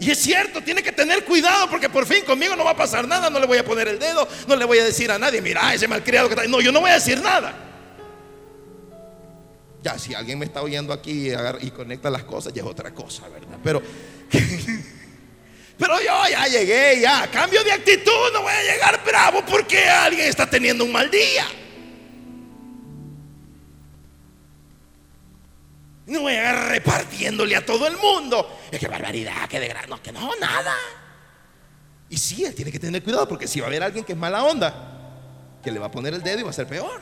[0.00, 3.06] Y es cierto, tiene que tener cuidado porque por fin conmigo no va a pasar
[3.06, 3.30] nada.
[3.30, 5.74] No le voy a poner el dedo, no le voy a decir a nadie, mira,
[5.74, 6.46] ese malcriado que está.
[6.46, 7.54] No, yo no voy a decir nada.
[9.82, 11.30] Ya, si alguien me está oyendo aquí
[11.60, 13.58] y, conecta las cosas, ya es otra cosa, ¿verdad?
[13.62, 13.80] Pero,
[15.78, 17.30] pero yo ya llegué, ya.
[17.30, 21.46] Cambio de actitud, no voy a llegar bravo porque alguien está teniendo un mal día.
[26.06, 28.58] No voy a llegar repartiéndole a todo el mundo.
[28.72, 29.72] Es que barbaridad, que de.
[29.88, 30.74] No, que no, nada.
[32.08, 34.18] Y sí, él tiene que tener cuidado porque si va a haber alguien que es
[34.18, 34.74] mala onda,
[35.62, 37.00] que le va a poner el dedo y va a ser peor.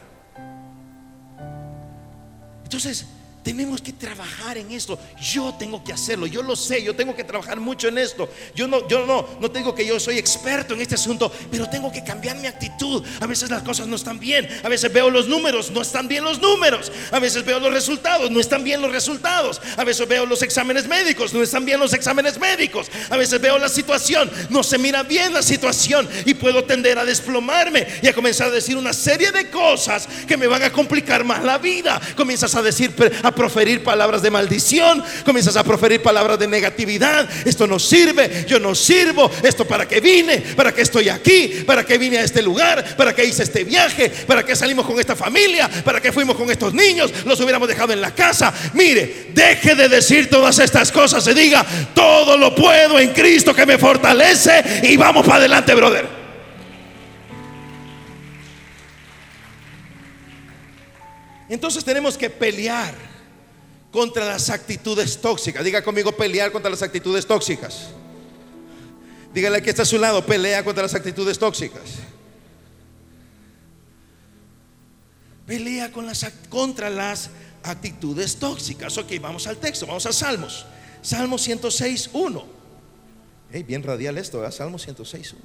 [2.64, 3.06] Entonces,
[3.46, 4.98] tenemos que trabajar en esto.
[5.22, 6.26] Yo tengo que hacerlo.
[6.26, 6.82] Yo lo sé.
[6.82, 8.28] Yo tengo que trabajar mucho en esto.
[8.56, 11.92] Yo no, yo no, no tengo que yo soy experto en este asunto, pero tengo
[11.92, 13.04] que cambiar mi actitud.
[13.20, 14.48] A veces las cosas no están bien.
[14.64, 16.90] A veces veo los números, no están bien los números.
[17.12, 19.62] A veces veo los resultados, no están bien los resultados.
[19.76, 22.90] A veces veo los exámenes médicos, no están bien los exámenes médicos.
[23.10, 27.04] A veces veo la situación, no se mira bien la situación y puedo tender a
[27.04, 31.22] desplomarme y a comenzar a decir una serie de cosas que me van a complicar
[31.22, 32.00] más la vida.
[32.16, 37.28] Comienzas a decir a proferir palabras de maldición, comienzas a proferir palabras de negatividad.
[37.44, 39.30] Esto no sirve, yo no sirvo.
[39.44, 43.14] Esto para qué vine, para qué estoy aquí, para qué vine a este lugar, para
[43.14, 46.74] qué hice este viaje, para qué salimos con esta familia, para qué fuimos con estos
[46.74, 48.52] niños, los hubiéramos dejado en la casa.
[48.72, 53.66] Mire, deje de decir todas estas cosas y diga, todo lo puedo en Cristo que
[53.66, 56.26] me fortalece y vamos para adelante, brother.
[61.48, 62.94] Entonces tenemos que pelear
[63.96, 65.64] contra las actitudes tóxicas.
[65.64, 67.86] Diga conmigo pelear contra las actitudes tóxicas.
[69.32, 71.80] Dígale que está a su lado, pelea contra las actitudes tóxicas.
[75.46, 77.30] Pelea con las, contra las
[77.62, 78.98] actitudes tóxicas.
[78.98, 80.66] Ok, vamos al texto, vamos a Salmos.
[81.00, 82.44] Salmo 106, 1.
[83.66, 84.54] bien radial esto, ¿verdad?
[84.54, 85.42] Salmo 106, 1.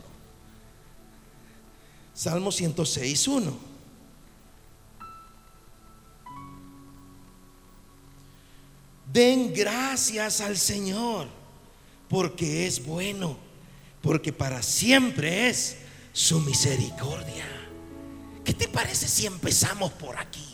[2.14, 3.71] Salmo 106, 1.
[9.12, 11.28] Den gracias al Señor,
[12.08, 13.38] porque es bueno,
[14.02, 15.78] porque para siempre es
[16.14, 17.46] su misericordia.
[18.46, 20.46] ¿Qué te parece si empezamos por aquí?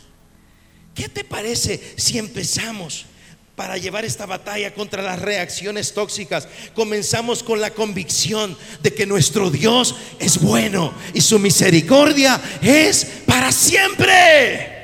[0.94, 3.06] ¿Qué te parece si empezamos
[3.54, 6.48] para llevar esta batalla contra las reacciones tóxicas?
[6.74, 13.52] Comenzamos con la convicción de que nuestro Dios es bueno y su misericordia es para
[13.52, 14.78] siempre.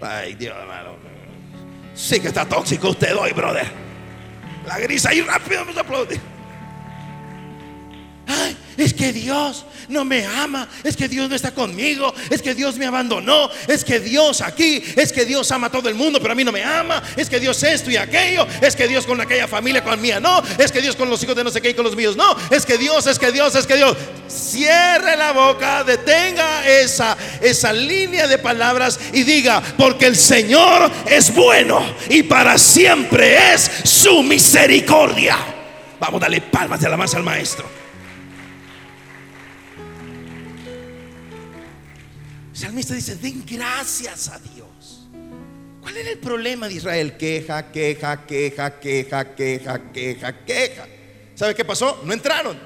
[0.00, 0.56] Ay, Dios,
[1.94, 3.66] Sí que está tóxico usted hoy, brother.
[4.66, 6.20] La grisa ahí rápido me aplaude.
[8.26, 12.54] Ay, es que Dios no me ama, es que Dios no está conmigo, es que
[12.54, 16.18] Dios me abandonó, es que Dios aquí, es que Dios ama a todo el mundo,
[16.20, 19.04] pero a mí no me ama, es que Dios esto y aquello, es que Dios
[19.06, 21.60] con aquella familia con mía no, es que Dios con los hijos de no sé
[21.60, 23.96] qué y con los míos no, es que Dios, es que Dios, es que Dios.
[24.28, 31.34] Cierre la boca, detenga esa esa línea de palabras y diga, porque el Señor es
[31.34, 35.36] bueno y para siempre es su misericordia.
[36.00, 37.81] Vamos, a darle palmas de alabanza al maestro.
[42.62, 45.08] Salmista dice, den gracias a Dios.
[45.80, 47.16] ¿Cuál era el problema de Israel?
[47.16, 50.86] Queja, queja, queja, queja, queja, queja, queja.
[51.34, 52.00] ¿Sabe qué pasó?
[52.04, 52.56] No entraron.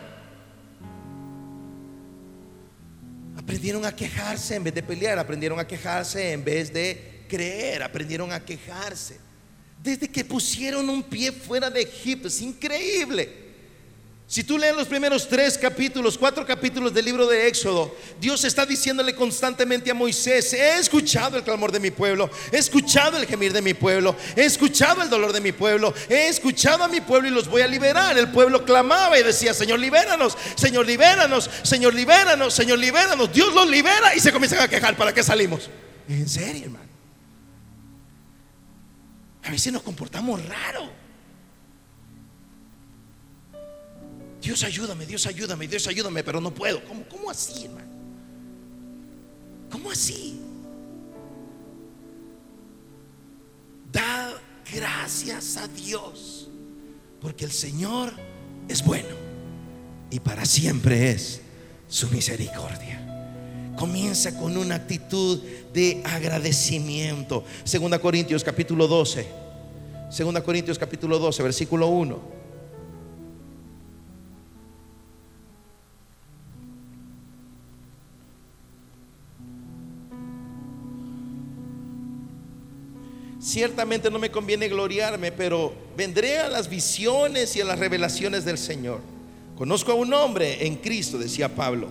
[3.39, 8.31] Aprendieron a quejarse en vez de pelear, aprendieron a quejarse en vez de creer, aprendieron
[8.33, 9.19] a quejarse.
[9.83, 12.29] desde que pusieron un pie fuera de Egipto.
[12.29, 13.46] Es increíble.
[14.29, 18.67] Si tú lees los primeros tres capítulos, cuatro capítulos del libro de Éxodo, Dios está
[18.67, 23.53] diciéndole constantemente a Moisés, he escuchado el clamor de mi pueblo, he escuchado el gemir
[23.53, 27.29] de mi pueblo, he escuchado el dolor de mi pueblo, he escuchado a mi pueblo
[27.29, 28.19] y los voy a liberar.
[28.19, 33.33] El pueblo clamaba y decía, Señor, libéranos, Señor, libéranos, Señor, libéranos, Señor, libéranos.
[33.33, 35.71] Dios los libera y se comienzan a quejar, ¿para qué salimos?
[36.09, 36.91] En serio, hermano.
[39.45, 41.06] A veces nos comportamos raro.
[44.47, 46.81] Dios ayúdame, Dios ayúdame, Dios ayúdame, pero no puedo.
[46.85, 47.91] ¿Cómo, cómo así, hermano?
[49.73, 50.39] ¿Cómo así?
[53.91, 54.41] Da
[54.73, 56.49] gracias a Dios,
[57.21, 58.13] porque el Señor
[58.69, 59.17] es bueno
[60.13, 61.41] y para siempre es
[61.89, 63.03] su misericordia.
[63.77, 65.43] Comienza con una actitud
[65.75, 67.43] de agradecimiento.
[67.65, 69.27] Segunda Corintios capítulo 12.
[70.09, 72.36] Segunda Corintios capítulo 12, versículo 1.
[83.47, 88.59] Ciertamente no me conviene gloriarme, pero vendré a las visiones y a las revelaciones del
[88.59, 88.99] Señor.
[89.57, 91.87] Conozco a un hombre en Cristo, decía Pablo,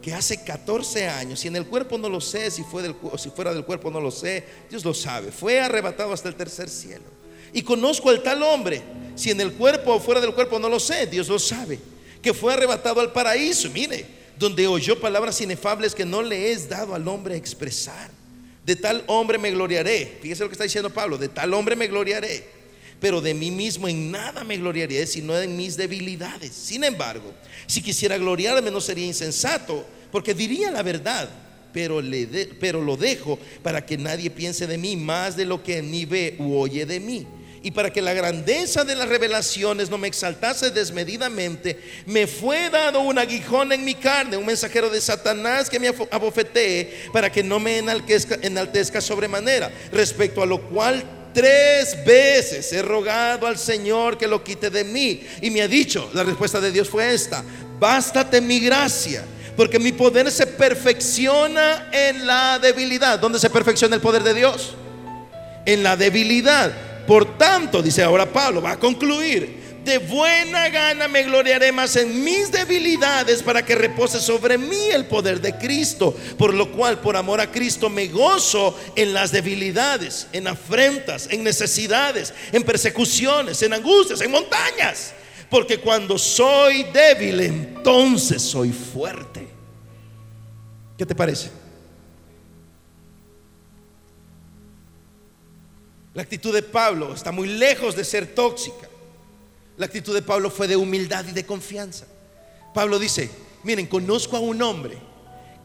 [0.00, 3.28] que hace 14 años, y en el cuerpo no lo sé, si, fue del, si
[3.30, 7.06] fuera del cuerpo no lo sé, Dios lo sabe, fue arrebatado hasta el tercer cielo.
[7.52, 8.80] Y conozco al tal hombre,
[9.16, 11.80] si en el cuerpo o fuera del cuerpo no lo sé, Dios lo sabe,
[12.22, 14.06] que fue arrebatado al paraíso, mire,
[14.38, 18.19] donde oyó palabras inefables que no le es dado al hombre expresar.
[18.64, 20.18] De tal hombre me gloriaré.
[20.20, 21.18] Fíjese lo que está diciendo Pablo.
[21.18, 22.44] De tal hombre me gloriaré.
[23.00, 26.52] Pero de mí mismo en nada me gloriaré, sino en mis debilidades.
[26.52, 27.32] Sin embargo,
[27.66, 31.28] si quisiera gloriarme no sería insensato, porque diría la verdad.
[31.72, 32.02] Pero,
[32.58, 36.34] pero lo dejo para que nadie piense de mí más de lo que ni ve
[36.38, 37.26] u oye de mí
[37.62, 43.00] y para que la grandeza de las revelaciones no me exaltase desmedidamente, me fue dado
[43.00, 47.60] un aguijón en mi carne, un mensajero de Satanás que me abofetee para que no
[47.60, 54.26] me enaltezca, enaltezca sobremanera, respecto a lo cual tres veces he rogado al Señor que
[54.26, 55.22] lo quite de mí.
[55.42, 57.44] Y me ha dicho, la respuesta de Dios fue esta,
[57.78, 59.24] bástate mi gracia.
[59.56, 63.18] Porque mi poder se perfecciona en la debilidad.
[63.18, 64.74] ¿Dónde se perfecciona el poder de Dios?
[65.66, 66.72] En la debilidad.
[67.10, 72.22] Por tanto, dice ahora Pablo, va a concluir, de buena gana me gloriaré más en
[72.22, 76.16] mis debilidades para que repose sobre mí el poder de Cristo.
[76.38, 81.42] Por lo cual, por amor a Cristo, me gozo en las debilidades, en afrentas, en
[81.42, 85.12] necesidades, en persecuciones, en angustias, en montañas.
[85.50, 89.48] Porque cuando soy débil, entonces soy fuerte.
[90.96, 91.59] ¿Qué te parece?
[96.14, 98.88] La actitud de Pablo está muy lejos de ser tóxica.
[99.76, 102.06] La actitud de Pablo fue de humildad y de confianza.
[102.74, 103.30] Pablo dice,
[103.62, 104.98] miren, conozco a un hombre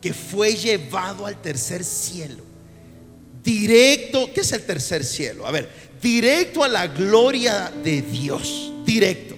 [0.02, 2.44] que fue llevado al tercer cielo.
[3.44, 5.46] Directo, ¿qué es el tercer cielo?
[5.46, 5.70] A ver,
[6.02, 9.36] directo a la gloria de Dios, directo.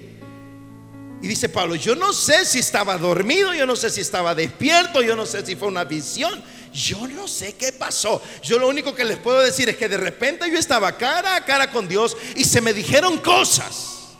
[1.21, 5.01] Y dice Pablo, yo no sé si estaba dormido, yo no sé si estaba despierto,
[5.01, 8.21] yo no sé si fue una visión, yo no sé qué pasó.
[8.43, 11.45] Yo lo único que les puedo decir es que de repente yo estaba cara a
[11.45, 14.15] cara con Dios y se me dijeron cosas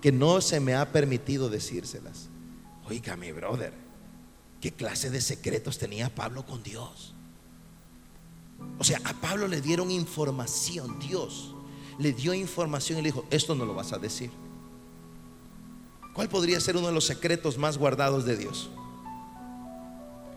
[0.00, 2.28] que no se me ha permitido decírselas.
[2.88, 3.72] Oiga, mi brother,
[4.60, 7.14] ¿qué clase de secretos tenía Pablo con Dios?
[8.78, 11.54] O sea, a Pablo le dieron información, Dios
[11.98, 14.30] le dio información y le dijo, esto no lo vas a decir.
[16.14, 18.70] ¿Cuál podría ser uno de los secretos más guardados de Dios?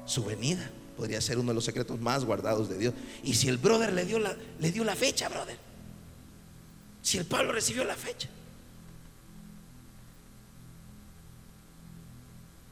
[0.06, 2.94] Su venida podría ser uno de los secretos más guardados de Dios.
[3.24, 5.58] Y si el brother le dio la, le dio la fecha, brother.
[7.02, 8.30] Si el Pablo recibió la fecha.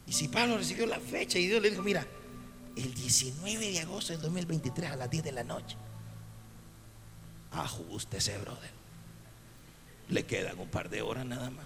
[0.06, 2.06] Y si Pablo recibió la fecha y Dios le dijo, mira,
[2.76, 5.76] el 19 de agosto del 2023 a las 10 de la noche,
[8.12, 8.70] ese brother.
[10.10, 11.65] Le quedan un par de horas nada más.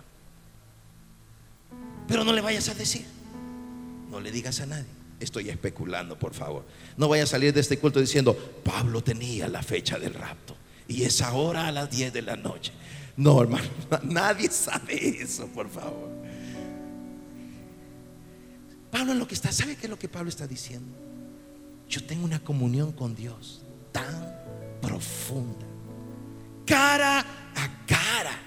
[2.07, 3.05] Pero no le vayas a decir,
[4.09, 5.02] no le digas a nadie.
[5.23, 6.65] Estoy especulando, por favor.
[6.97, 10.55] No vaya a salir de este culto diciendo, Pablo tenía la fecha del rapto
[10.87, 12.71] y es ahora a las 10 de la noche.
[13.15, 13.67] No, hermano,
[14.03, 16.11] nadie sabe eso, por favor.
[18.91, 20.95] Pablo lo que está, ¿sabe qué es lo que Pablo está diciendo?
[21.89, 24.35] Yo tengo una comunión con Dios tan
[24.81, 25.65] profunda,
[26.65, 27.19] cara
[27.55, 28.42] a cara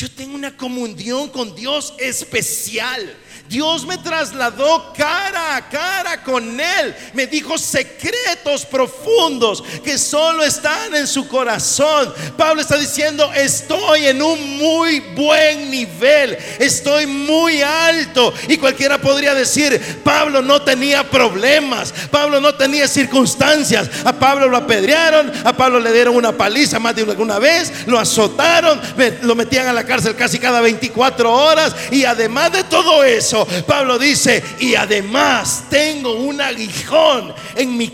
[0.00, 3.14] yo tengo una comunión con Dios especial.
[3.50, 6.96] Dios me trasladó cara a cara con Él.
[7.12, 12.12] Me dijo secretos profundos que solo están en su corazón.
[12.36, 18.32] Pablo está diciendo, estoy en un muy buen nivel, estoy muy alto.
[18.48, 23.90] Y cualquiera podría decir, Pablo no tenía problemas, Pablo no tenía circunstancias.
[24.04, 27.98] A Pablo lo apedrearon, a Pablo le dieron una paliza más de alguna vez, lo
[27.98, 28.80] azotaron,
[29.22, 31.74] lo metían a la cárcel casi cada 24 horas.
[31.90, 37.88] Y además de todo eso, Pablo dice, y además tengo un aguijón en mi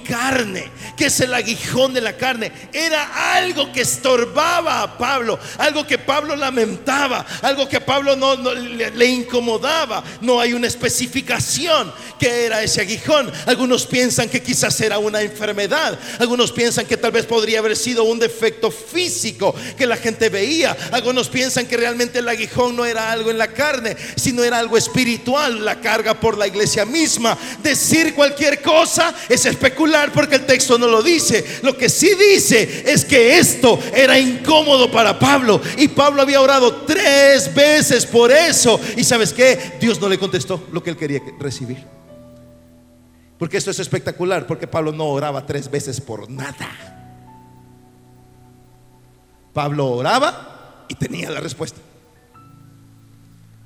[0.96, 2.52] que es el aguijón de la carne?
[2.72, 8.90] Era algo que estorbaba a Pablo, algo que Pablo lamentaba, algo que Pablo no, le,
[8.90, 10.02] le, incomodaba.
[10.20, 13.30] No hay una especificación que era ese aguijón.
[13.46, 18.04] Algunos piensan que quizás era una enfermedad, algunos piensan que tal vez podría haber sido
[18.04, 23.12] un defecto físico que la gente veía, algunos piensan que realmente el aguijón no era
[23.12, 27.36] algo en la carne, sino era algo espiritual, la carga por la iglesia misma.
[27.62, 31.44] Decir cualquier cosa es especular porque el texto no lo dice.
[31.62, 36.82] Lo que sí dice es que esto era incómodo para Pablo y Pablo había orado
[36.86, 38.80] tres veces por eso.
[38.96, 41.96] Y sabes que Dios no le contestó lo que él quería recibir.
[43.38, 46.68] Porque esto es espectacular, porque Pablo no oraba tres veces por nada.
[49.52, 51.80] Pablo oraba y tenía la respuesta.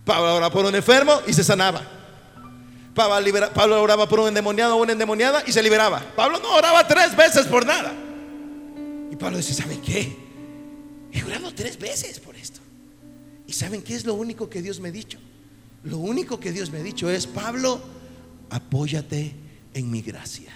[0.05, 1.83] Pablo oraba por un enfermo y se sanaba.
[2.95, 6.03] Pablo, oraba por un endemoniado o una endemoniada y se liberaba.
[6.17, 7.93] Pablo no oraba tres veces por nada.
[9.11, 10.17] Y Pablo dice, ¿saben qué?
[11.13, 12.61] He orado tres veces por esto.
[13.47, 15.19] ¿Y saben qué es lo único que Dios me ha dicho?
[15.85, 17.81] Lo único que Dios me ha dicho es, Pablo,
[18.51, 19.35] apóyate
[19.75, 20.53] en mi gracia.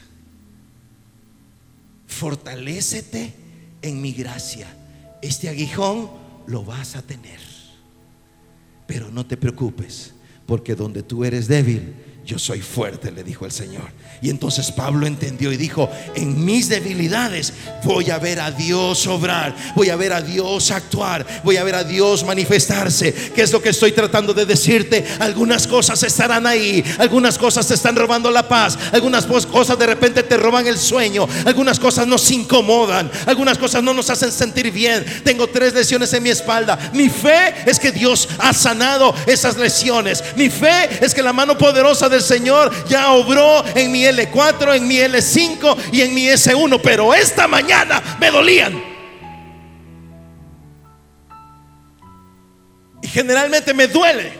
[2.06, 3.34] Fortalécete
[3.82, 4.66] en mi gracia.
[5.22, 6.10] Este aguijón
[6.46, 7.40] lo vas a tener.
[8.86, 10.12] Pero no te preocupes,
[10.46, 11.94] porque donde tú eres débil,
[12.24, 13.84] yo soy fuerte, le dijo el Señor.
[14.22, 17.52] Y entonces Pablo entendió y dijo, en mis debilidades
[17.84, 21.74] voy a ver a Dios obrar, voy a ver a Dios actuar, voy a ver
[21.74, 23.12] a Dios manifestarse.
[23.34, 25.04] ¿Qué es lo que estoy tratando de decirte?
[25.20, 30.22] Algunas cosas estarán ahí, algunas cosas te están robando la paz, algunas cosas de repente
[30.22, 35.04] te roban el sueño, algunas cosas nos incomodan, algunas cosas no nos hacen sentir bien.
[35.24, 36.78] Tengo tres lesiones en mi espalda.
[36.94, 40.24] Mi fe es que Dios ha sanado esas lesiones.
[40.36, 44.88] Mi fe es que la mano poderosa del Señor ya obró en mi L4, en
[44.88, 48.82] mi L5 y en mi S1, pero esta mañana me dolían.
[53.02, 54.32] Y generalmente me duele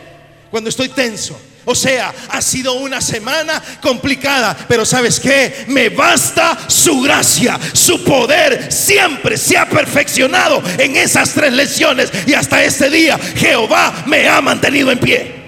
[0.49, 1.39] cuando estoy tenso.
[1.67, 5.65] O sea, ha sido una semana complicada, pero ¿sabes qué?
[5.67, 12.33] Me basta su gracia, su poder siempre se ha perfeccionado en esas tres lesiones y
[12.33, 15.44] hasta este día Jehová me ha mantenido en pie.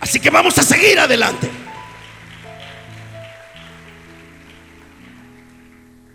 [0.00, 1.48] Así que vamos a seguir adelante.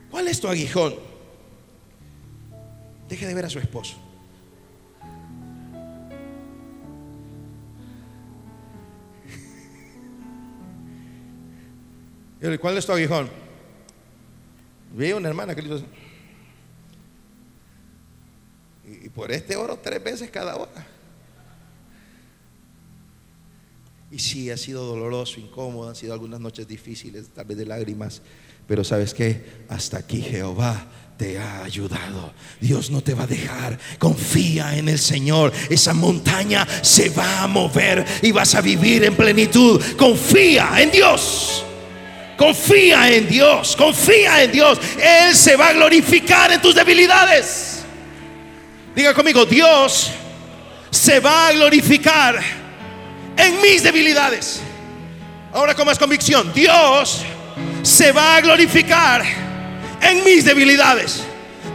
[0.10, 0.96] ¿Cuál es tu aguijón?
[3.08, 3.98] Deje de ver a su esposo.
[12.60, 13.30] ¿Cuál es tu aguijón?
[14.94, 15.84] Vi una hermana que le
[18.88, 20.95] y por este oro tres veces cada hora.
[24.16, 28.22] Y sí, ha sido doloroso, incómodo, han sido algunas noches difíciles, tal vez de lágrimas.
[28.66, 30.88] Pero sabes que hasta aquí Jehová
[31.18, 32.32] te ha ayudado.
[32.62, 33.78] Dios no te va a dejar.
[34.00, 35.52] Confía en el Señor.
[35.70, 39.84] Esa montaña se va a mover y vas a vivir en plenitud.
[39.98, 41.66] Confía en Dios.
[42.38, 43.76] Confía en Dios.
[43.76, 44.80] Confía en Dios.
[44.98, 47.84] Él se va a glorificar en tus debilidades.
[48.96, 50.10] Diga conmigo, Dios
[50.90, 52.65] se va a glorificar
[53.38, 54.62] en mis debilidades.
[55.54, 57.24] Ahora con más convicción, Dios
[57.82, 59.24] se va a glorificar
[60.02, 61.24] en mis debilidades.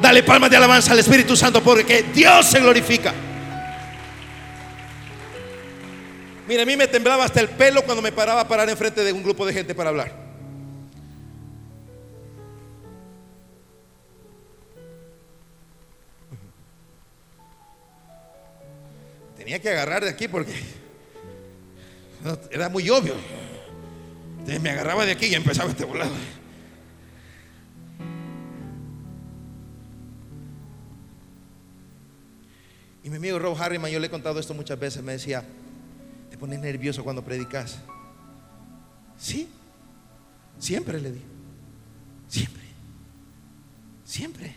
[0.01, 3.13] Dale palmas de alabanza al Espíritu Santo porque Dios se glorifica.
[6.47, 9.13] Mira, a mí me temblaba hasta el pelo cuando me paraba a parar enfrente de
[9.13, 10.13] un grupo de gente para hablar.
[19.37, 20.53] Tenía que agarrar de aquí porque
[22.51, 23.15] era muy obvio.
[24.33, 26.13] Entonces me agarraba de aquí y empezaba este volado.
[33.03, 35.45] Y mi amigo Rob Harriman, yo le he contado esto muchas veces, me decía,
[36.31, 37.79] ¿te pones nervioso cuando predicas?
[39.19, 39.49] Sí,
[40.59, 41.23] siempre le di.
[42.29, 42.63] Siempre.
[44.05, 44.55] Siempre.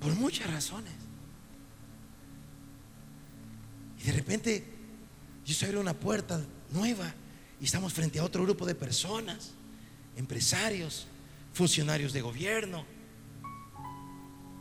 [0.00, 0.92] Por muchas razones.
[4.00, 4.77] Y de repente
[5.48, 7.14] yo se abre una puerta nueva
[7.58, 9.52] Y estamos frente a otro grupo de personas,
[10.14, 11.06] empresarios,
[11.54, 12.84] funcionarios de gobierno,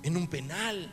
[0.01, 0.89] en un penal,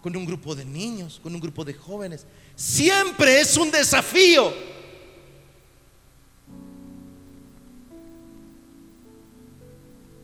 [0.00, 2.24] con un grupo de niños, con un grupo de jóvenes.
[2.54, 4.54] Siempre es un desafío.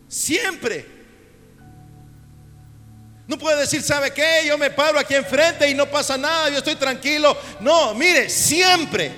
[0.07, 0.98] Siempre.
[3.29, 4.43] No puede decir, ¿sabe qué?
[4.47, 7.37] Yo me paro aquí enfrente y no pasa nada, yo estoy tranquilo.
[7.61, 9.13] No, mire, siempre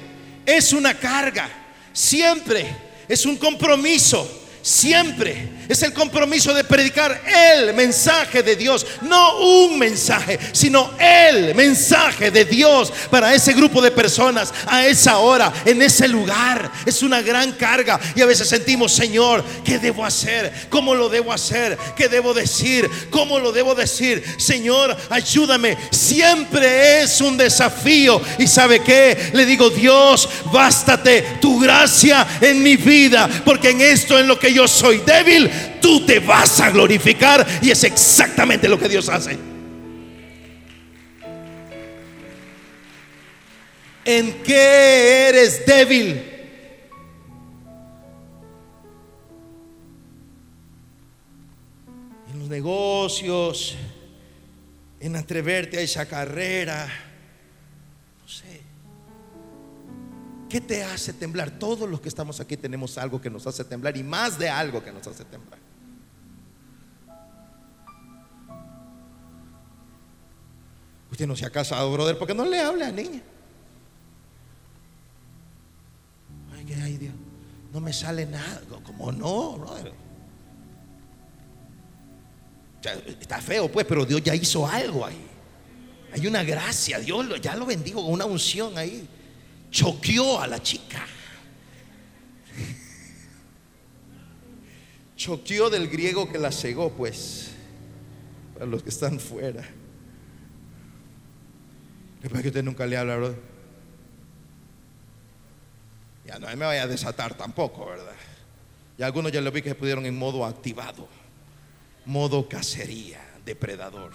[0.44, 1.48] es una carga,
[1.94, 2.66] siempre
[3.08, 7.22] es un compromiso siempre es el compromiso de predicar
[7.54, 13.80] el mensaje de Dios, no un mensaje, sino el mensaje de Dios para ese grupo
[13.80, 16.70] de personas a esa hora, en ese lugar.
[16.84, 20.52] Es una gran carga y a veces sentimos, Señor, ¿qué debo hacer?
[20.68, 21.78] ¿Cómo lo debo hacer?
[21.96, 22.90] ¿Qué debo decir?
[23.08, 24.24] ¿Cómo lo debo decir?
[24.38, 25.76] Señor, ayúdame.
[25.92, 32.74] Siempre es un desafío y sabe que le digo, Dios, bástate tu gracia en mi
[32.74, 35.48] vida, porque en esto en lo que yo soy débil,
[35.80, 39.38] tú te vas a glorificar y es exactamente lo que Dios hace.
[44.04, 46.22] ¿En qué eres débil?
[52.32, 53.76] En los negocios,
[55.00, 57.09] en atreverte a esa carrera
[60.50, 61.48] ¿Qué te hace temblar?
[61.52, 64.82] Todos los que estamos aquí tenemos algo que nos hace temblar y más de algo
[64.82, 65.60] que nos hace temblar.
[71.08, 73.22] Usted no se ha casado, brother, porque no le habla a niña.
[76.56, 77.14] Ay, ay, Dios,
[77.72, 78.60] no me sale nada.
[78.84, 79.92] Como no, brother?
[83.20, 85.28] está feo, pues, pero Dios ya hizo algo ahí.
[86.12, 89.08] Hay una gracia, Dios ya lo bendigo con una unción ahí
[89.70, 91.06] choqueó a la chica.
[95.16, 97.50] Choqueó del griego que la cegó, pues,
[98.54, 99.62] para los que están fuera.
[102.22, 103.34] Después que usted nunca le habla.
[106.26, 108.14] Ya no me vaya a desatar tampoco, ¿verdad?
[108.98, 111.08] Y algunos ya lo vi que se pudieron en modo activado,
[112.04, 114.12] modo cacería, depredador.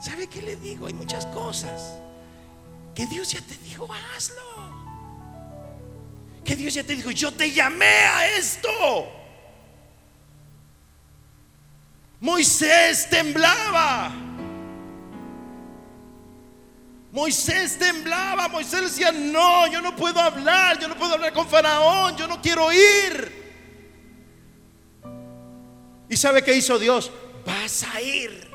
[0.00, 0.86] ¿Sabe qué le digo?
[0.86, 2.00] Hay muchas cosas
[2.94, 4.42] que Dios ya te dijo, hazlo.
[6.44, 8.68] Que Dios ya te dijo, yo te llamé a esto.
[12.20, 14.12] Moisés temblaba.
[17.10, 18.48] Moisés temblaba.
[18.48, 20.78] Moisés decía, no, yo no puedo hablar.
[20.78, 22.16] Yo no puedo hablar con Faraón.
[22.16, 23.42] Yo no quiero ir.
[26.08, 27.10] ¿Y sabe qué hizo Dios?
[27.46, 28.51] Vas a ir.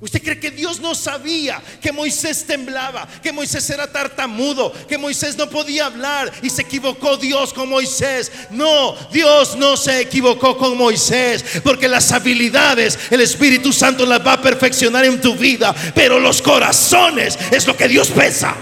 [0.00, 5.36] ¿Usted cree que Dios no sabía que Moisés temblaba, que Moisés era tartamudo, que Moisés
[5.36, 8.30] no podía hablar y se equivocó Dios con Moisés?
[8.50, 14.34] No, Dios no se equivocó con Moisés, porque las habilidades el Espíritu Santo las va
[14.34, 18.54] a perfeccionar en tu vida, pero los corazones es lo que Dios pesa.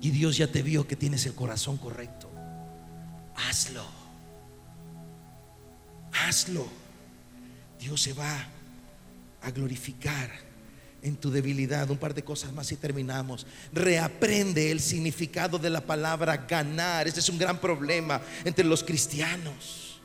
[0.00, 2.28] Y Dios ya te vio que tienes el corazón correcto.
[3.36, 3.84] Hazlo.
[6.12, 6.81] Hazlo.
[7.82, 8.46] Dios se va
[9.42, 10.30] a glorificar
[11.02, 11.90] en tu debilidad.
[11.90, 13.44] Un par de cosas más y terminamos.
[13.72, 17.08] Reaprende el significado de la palabra ganar.
[17.08, 20.00] Este es un gran problema entre los cristianos.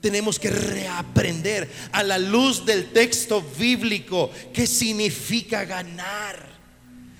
[0.00, 6.57] Tenemos que reaprender a la luz del texto bíblico qué significa ganar.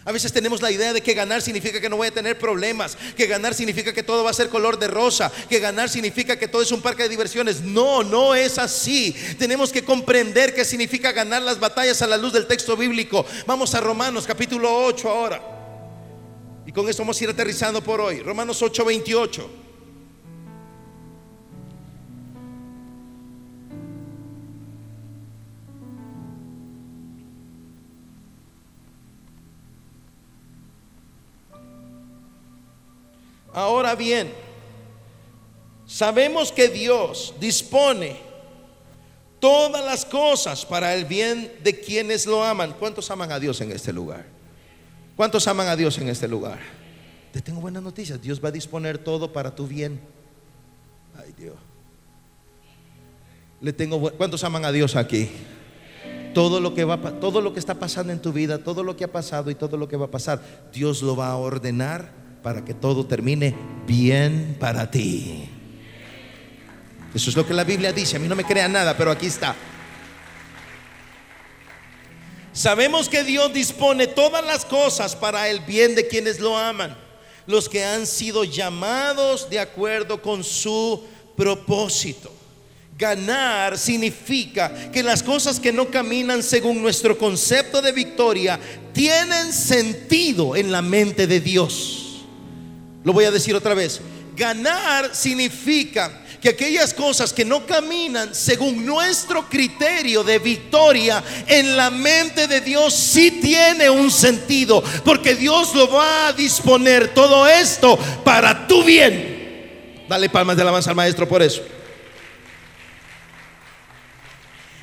[0.08, 2.96] A veces tenemos la idea de que ganar significa que no voy a tener problemas,
[3.14, 6.48] que ganar significa que todo va a ser color de rosa, que ganar significa que
[6.48, 7.60] todo es un parque de diversiones.
[7.60, 9.14] No, no es así.
[9.38, 13.26] Tenemos que comprender qué significa ganar las batallas a la luz del texto bíblico.
[13.44, 15.42] Vamos a Romanos capítulo 8 ahora.
[16.64, 18.20] Y con esto vamos a ir aterrizando por hoy.
[18.20, 19.67] Romanos 8, 28.
[33.58, 34.32] Ahora bien,
[35.84, 38.16] sabemos que Dios dispone
[39.40, 42.76] todas las cosas para el bien de quienes lo aman.
[42.78, 44.26] ¿Cuántos aman a Dios en este lugar?
[45.16, 46.60] ¿Cuántos aman a Dios en este lugar?
[47.32, 48.22] Te tengo buenas noticias.
[48.22, 50.00] Dios va a disponer todo para tu bien.
[51.16, 51.56] Ay Dios.
[53.60, 55.30] Le tengo ¿Cuántos aman a Dios aquí?
[56.32, 59.02] Todo lo que va todo lo que está pasando en tu vida, todo lo que
[59.02, 62.64] ha pasado y todo lo que va a pasar, Dios lo va a ordenar para
[62.64, 63.54] que todo termine
[63.86, 65.50] bien para ti.
[67.14, 68.16] Eso es lo que la Biblia dice.
[68.16, 69.54] A mí no me crea nada, pero aquí está.
[72.54, 76.96] Sabemos que Dios dispone todas las cosas para el bien de quienes lo aman,
[77.46, 81.04] los que han sido llamados de acuerdo con su
[81.36, 82.32] propósito.
[82.96, 88.58] Ganar significa que las cosas que no caminan según nuestro concepto de victoria
[88.94, 92.07] tienen sentido en la mente de Dios.
[93.04, 94.00] Lo voy a decir otra vez.
[94.36, 101.90] Ganar significa que aquellas cosas que no caminan según nuestro criterio de victoria en la
[101.90, 107.96] mente de Dios sí tiene un sentido, porque Dios lo va a disponer todo esto
[108.24, 110.06] para tu bien.
[110.08, 111.62] Dale palmas de alabanza al maestro por eso.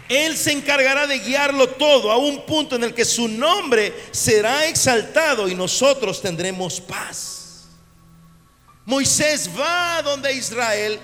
[0.08, 4.68] Él se encargará de guiarlo todo a un punto en el que su nombre será
[4.68, 7.35] exaltado y nosotros tendremos paz.
[8.86, 11.00] Moisés va donde Israel.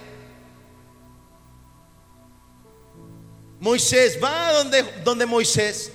[3.59, 5.91] Moisés va donde, donde Moisés.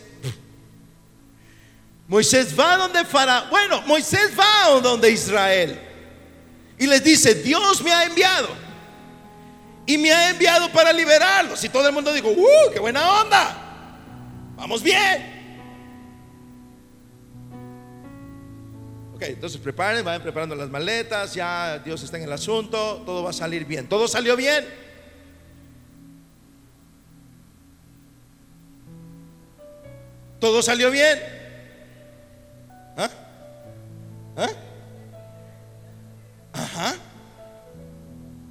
[2.09, 3.51] Moisés va donde Faraón.
[3.51, 5.81] Bueno, Moisés va donde Israel.
[6.79, 8.49] Y les dice, Dios me ha enviado
[9.87, 11.63] y me ha enviado para liberarlos.
[11.65, 13.57] Y todo el mundo dijo, ¡uh, qué buena onda!
[14.57, 15.36] Vamos bien.
[19.17, 23.31] Ok, entonces preparen, vayan preparando las maletas, ya Dios está en el asunto, todo va
[23.31, 23.89] a salir bien.
[23.89, 24.67] ¿Todo salió bien?
[30.39, 31.19] ¿Todo salió bien?
[32.95, 33.11] ¿Ah?
[34.37, 34.51] ¿Ah?
[36.53, 36.95] Ajá.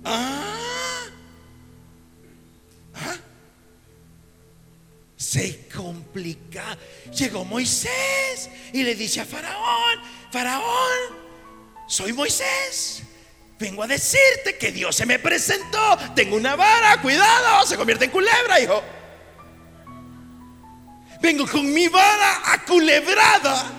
[0.03, 0.55] Ah.
[5.35, 6.77] se complica.
[7.11, 9.99] Llegó Moisés y le dice a Faraón,
[10.35, 11.15] Faraón,
[11.87, 13.03] soy Moisés.
[13.57, 15.97] Vengo a decirte que Dios se me presentó.
[16.13, 18.83] Tengo una vara, cuidado, se convierte en culebra, hijo.
[21.21, 23.71] Vengo con mi vara aculebrada.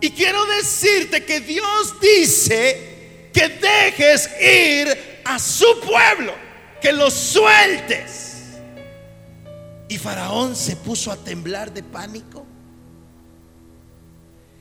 [0.00, 6.36] Y quiero decirte que Dios dice que dejes ir a su pueblo
[6.80, 8.31] que los sueltes.
[9.92, 12.46] Y Faraón se puso a temblar de pánico.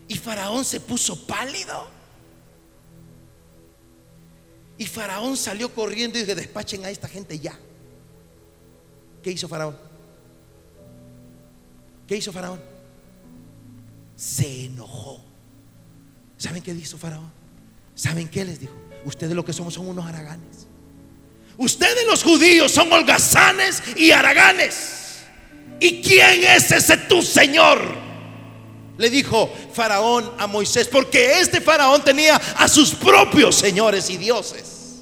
[0.10, 1.88] Y Faraón se puso pálido.
[4.78, 7.58] Y Faraón salió corriendo y dije, despachen a esta gente ya.
[9.24, 9.78] ¿Qué hizo Faraón?
[12.06, 12.60] ¿Qué hizo Faraón?
[14.18, 15.24] Se enojó.
[16.36, 17.32] ¿Saben qué hizo Faraón?
[17.96, 18.74] ¿Saben qué les dijo?
[19.06, 20.68] Ustedes lo que somos son unos haraganes.
[21.58, 25.01] Ustedes los judíos son holgazanes y haraganes.
[25.82, 27.82] ¿Y quién es ese tu Señor?
[29.00, 35.02] Le dijo Faraón a Moisés, porque este Faraón tenía a sus propios señores y dioses.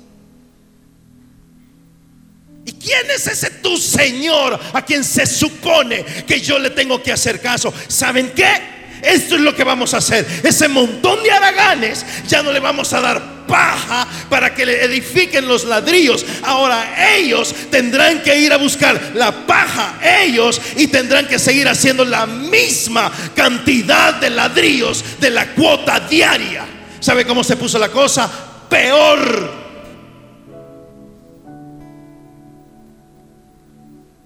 [2.65, 7.11] ¿Y quién es ese tu Señor a quien se supone que yo le tengo que
[7.11, 7.73] hacer caso?
[7.89, 8.78] ¿Saben qué?
[9.01, 10.25] Esto es lo que vamos a hacer.
[10.43, 15.47] Ese montón de araganes ya no le vamos a dar paja para que le edifiquen
[15.47, 16.25] los ladrillos.
[16.43, 22.05] Ahora ellos tendrán que ir a buscar la paja, ellos, y tendrán que seguir haciendo
[22.05, 26.65] la misma cantidad de ladrillos de la cuota diaria.
[26.99, 28.29] ¿Sabe cómo se puso la cosa?
[28.69, 29.59] Peor.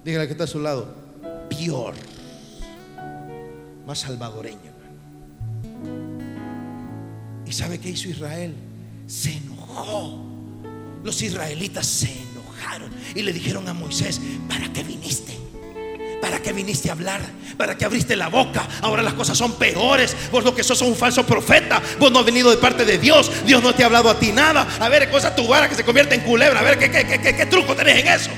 [0.04, 0.94] Dígale que está a su lado.
[1.50, 2.13] Peor
[3.86, 4.72] más salvadoreño.
[7.46, 8.56] ¿Y sabe qué hizo Israel?
[9.08, 10.24] Se enojó.
[11.04, 15.38] Los israelitas se enojaron y le dijeron a Moisés, ¿para qué viniste?
[16.22, 17.22] ¿Para qué viniste a hablar?
[17.58, 18.66] ¿Para qué abriste la boca?
[18.82, 20.16] Ahora las cosas son peores.
[20.32, 21.82] Vos lo que sos un falso profeta.
[22.00, 23.30] Vos no has venido de parte de Dios.
[23.46, 24.66] Dios no te ha hablado a ti nada.
[24.80, 26.62] A ver, cosa tu vara que se convierte en culebra.
[26.62, 28.30] A ver, ¿qué, qué, qué, qué truco tenés en eso?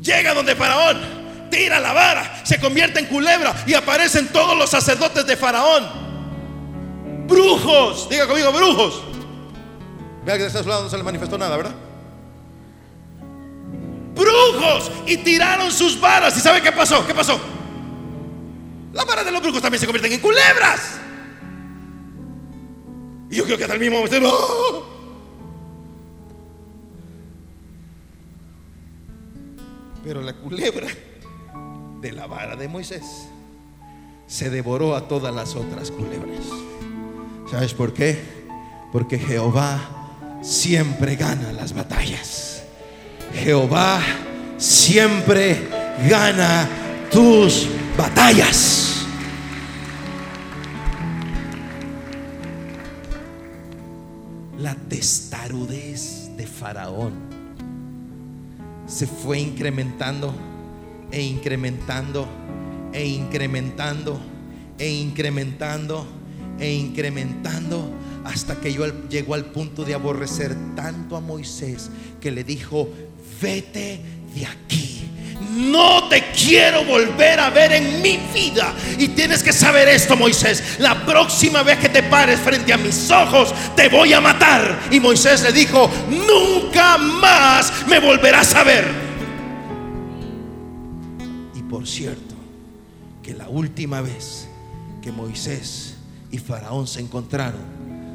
[0.00, 1.21] Llega donde Faraón
[1.52, 5.86] tira la vara, se convierte en culebra y aparecen todos los sacerdotes de Faraón.
[7.28, 9.02] Brujos, diga conmigo, brujos.
[10.24, 11.74] Vea que de este lado no se le manifestó nada, ¿verdad?
[14.14, 16.36] Brujos y tiraron sus varas.
[16.36, 17.06] ¿Y sabe qué pasó?
[17.06, 17.38] ¿Qué pasó?
[18.92, 20.98] Las varas de los brujos también se convierten en culebras.
[23.30, 24.88] Y yo creo que hasta el mismo momento.
[30.04, 30.88] Pero la culebra
[32.02, 33.28] de la vara de Moisés
[34.26, 36.44] se devoró a todas las otras culebras.
[37.50, 38.18] ¿Sabes por qué?
[38.90, 39.78] Porque Jehová
[40.42, 42.64] siempre gana las batallas.
[43.34, 44.00] Jehová
[44.58, 45.68] siempre
[46.08, 46.68] gana
[47.10, 49.06] tus batallas.
[54.58, 57.12] La testarudez de Faraón
[58.86, 60.34] se fue incrementando
[61.12, 62.26] e incrementando
[62.92, 64.20] e incrementando
[64.78, 66.06] e incrementando
[66.58, 67.92] e incrementando
[68.24, 71.90] hasta que yo llegó al punto de aborrecer tanto a Moisés
[72.20, 72.88] que le dijo,
[73.40, 74.00] vete
[74.34, 75.08] de aquí.
[75.50, 78.72] No te quiero volver a ver en mi vida.
[78.96, 80.76] Y tienes que saber esto, Moisés.
[80.78, 84.78] La próxima vez que te pares frente a mis ojos, te voy a matar.
[84.90, 89.01] Y Moisés le dijo, nunca más me volverás a ver.
[91.86, 92.34] Cierto,
[93.22, 94.48] que la última vez
[95.02, 95.94] que Moisés
[96.30, 97.60] y Faraón se encontraron,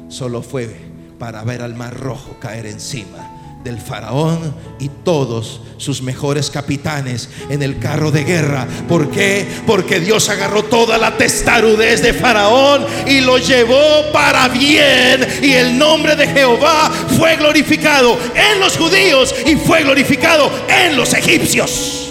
[0.08, 0.74] solo fue
[1.18, 7.62] para ver al mar rojo caer encima del faraón y todos sus mejores capitanes en
[7.62, 8.66] el carro de guerra.
[8.88, 9.46] ¿Por qué?
[9.66, 15.26] Porque Dios agarró toda la testarudez de faraón y lo llevó para bien.
[15.42, 21.12] Y el nombre de Jehová fue glorificado en los judíos y fue glorificado en los
[21.14, 22.07] egipcios.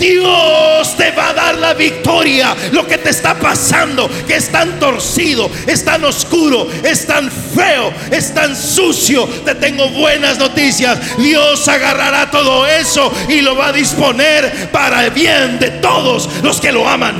[0.00, 2.56] Dios te va a dar la victoria.
[2.72, 7.92] Lo que te está pasando, que es tan torcido, es tan oscuro, es tan feo,
[8.10, 9.26] es tan sucio.
[9.44, 11.18] Te tengo buenas noticias.
[11.18, 16.60] Dios agarrará todo eso y lo va a disponer para el bien de todos los
[16.60, 17.14] que lo aman.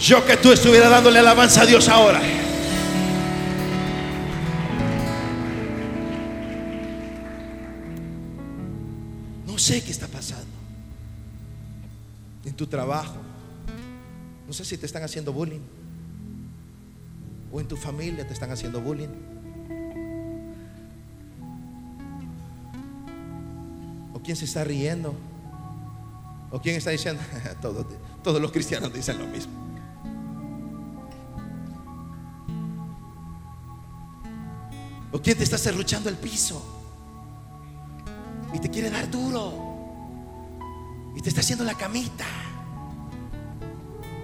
[0.00, 2.20] Yo que tú estuviera dándole alabanza a Dios ahora.
[9.66, 10.46] Sé qué está pasando.
[12.44, 13.16] En tu trabajo.
[14.46, 15.60] No sé si te están haciendo bullying.
[17.52, 19.08] O en tu familia te están haciendo bullying.
[24.14, 25.14] O quién se está riendo.
[26.52, 27.20] O quién está diciendo,
[27.60, 27.86] todos,
[28.22, 29.52] todos los cristianos dicen lo mismo.
[35.10, 36.75] O quién te está cerruchando el piso
[38.56, 39.52] y te quiere dar duro
[41.14, 42.24] y te está haciendo la camita.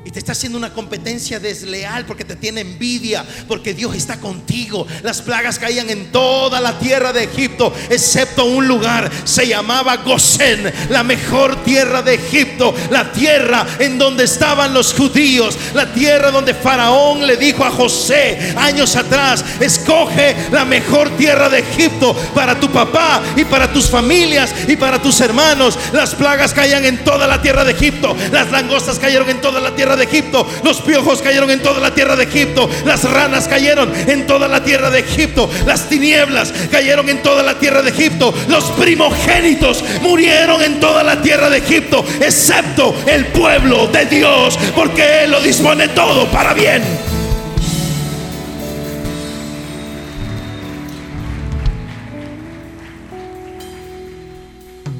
[0.05, 4.85] Y te está haciendo una competencia desleal porque te tiene envidia, porque Dios está contigo.
[5.05, 10.73] Las plagas caían en toda la tierra de Egipto, excepto un lugar, se llamaba Gosén,
[10.89, 16.55] la mejor tierra de Egipto, la tierra en donde estaban los judíos, la tierra donde
[16.55, 22.69] Faraón le dijo a José años atrás, escoge la mejor tierra de Egipto para tu
[22.73, 25.79] papá y para tus familias y para tus hermanos.
[25.93, 29.73] Las plagas caían en toda la tierra de Egipto, las langostas cayeron en toda la
[29.77, 33.93] tierra de Egipto, los piojos cayeron en toda la tierra de Egipto, las ranas cayeron
[34.07, 38.35] en toda la tierra de Egipto, las tinieblas cayeron en toda la tierra de Egipto,
[38.49, 45.25] los primogénitos murieron en toda la tierra de Egipto, excepto el pueblo de Dios, porque
[45.25, 46.83] Él lo dispone todo para bien.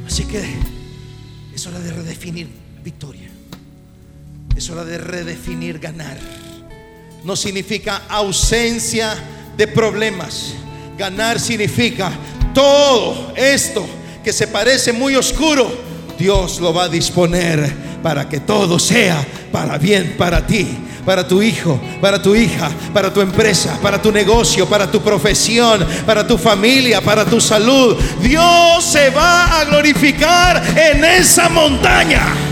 [0.07, 0.43] Así que
[1.55, 2.49] es hora de redefinir
[2.85, 3.32] victoria.
[4.57, 6.19] Es hora de redefinir ganar.
[7.25, 9.15] No significa ausencia
[9.57, 10.55] de problemas.
[10.99, 12.13] Ganar significa
[12.55, 13.87] todo esto
[14.23, 15.71] que se parece muy oscuro.
[16.19, 17.73] Dios lo va a disponer
[18.03, 20.67] para que todo sea para bien para ti,
[21.05, 25.87] para tu hijo, para tu hija, para tu empresa, para tu negocio, para tu profesión,
[26.07, 27.97] para tu familia, para tu salud.
[28.21, 32.52] Dios se va a glorificar en esa montaña.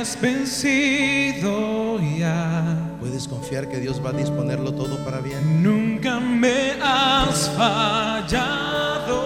[0.00, 2.76] has vencido ya.
[3.00, 5.62] Puedes confiar que Dios va a disponerlo todo para bien.
[5.62, 9.18] Nunca me has fallado,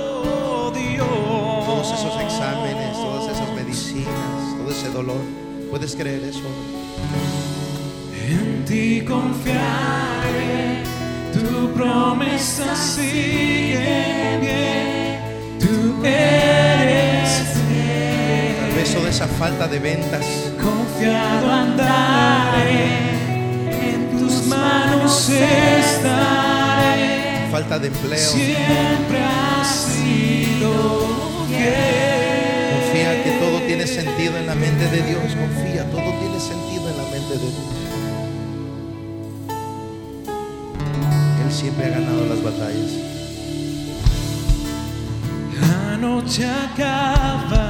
[0.73, 1.07] Dios.
[1.65, 5.21] Todos esos exámenes, todas esas medicinas, todo ese dolor.
[5.71, 6.43] ¿Puedes creer eso?
[8.29, 10.83] En ti confiaré,
[11.33, 15.21] tu promesa sigue bien,
[15.61, 16.44] tú eres
[18.95, 20.25] toda esa falta de ventas,
[20.63, 22.87] Confiado andaré,
[23.71, 26.31] en tus manos estaré,
[27.51, 28.19] falta de empleo.
[28.19, 30.73] siempre has sido
[31.49, 32.75] fiel.
[32.75, 35.23] Confía que todo tiene sentido en la mente de Dios.
[35.23, 37.55] Confía, todo tiene sentido en la mente de Dios.
[41.45, 42.93] Él siempre ha ganado las batallas.
[45.61, 47.64] La noche acabará,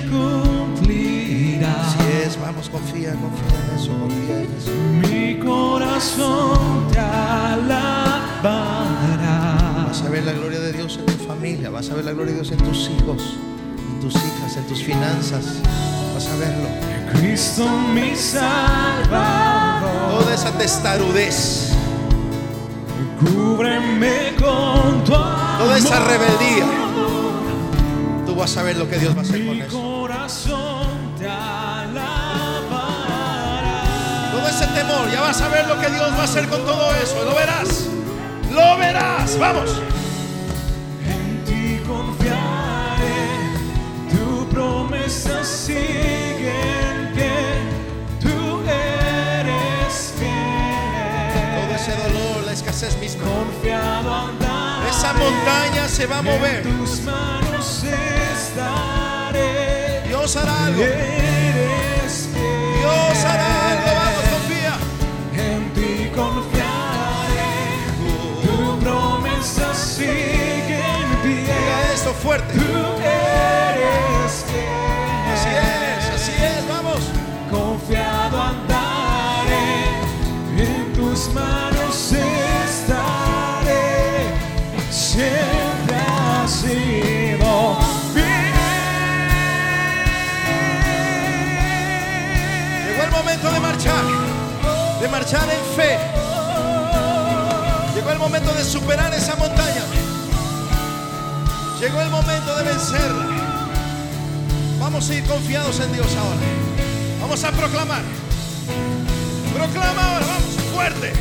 [0.00, 1.74] se cumplirá.
[1.80, 4.70] Así es, vamos, confía, confía en eso, confía en eso.
[5.08, 8.26] Mi corazón te alabará.
[9.88, 12.32] Vas a ver la gloria de Dios en tu familia, vas a ver la gloria
[12.34, 13.36] de Dios en tus hijos,
[13.78, 15.44] en tus hijas, en tus finanzas.
[16.14, 16.68] Vas a verlo.
[17.14, 21.72] Cristo mi Salvador, Toda esa testarudez,
[23.20, 25.58] cúbreme con tu amor.
[25.58, 26.66] toda esa rebeldía,
[28.38, 30.08] vas a ver lo que Dios va a hacer con eso.
[34.30, 36.94] Todo ese temor, ya vas a ver lo que Dios va a hacer con todo
[36.94, 37.24] eso.
[37.24, 37.86] Lo verás,
[38.52, 39.36] lo verás.
[39.38, 39.82] Vamos.
[41.04, 43.26] En ti confiaré,
[44.08, 47.32] tu promesa sigue en pie,
[48.20, 51.64] tú eres fiel.
[51.66, 53.24] Todo ese dolor, la escasez misma.
[53.24, 54.30] Confiado
[54.88, 56.62] Esa montaña se va a mover.
[56.62, 57.84] tus manos
[58.58, 60.82] estaré, Dios hará algo.
[60.82, 62.78] eres fiel.
[62.78, 63.90] Dios hará algo.
[63.98, 64.74] Vamos, confía.
[65.34, 67.54] En ti confiaré,
[68.44, 71.42] tu promesa sigue en pie.
[71.42, 72.52] Diga esto fuerte.
[72.54, 72.60] Tú
[73.02, 73.57] eres
[95.00, 95.98] De marchar en fe.
[97.94, 99.82] Llegó el momento de superar esa montaña.
[101.80, 103.26] Llegó el momento de vencerla.
[104.80, 106.40] Vamos a ir confiados en Dios ahora.
[107.20, 108.02] Vamos a proclamar.
[109.54, 111.12] Proclama ahora, vamos, fuerte.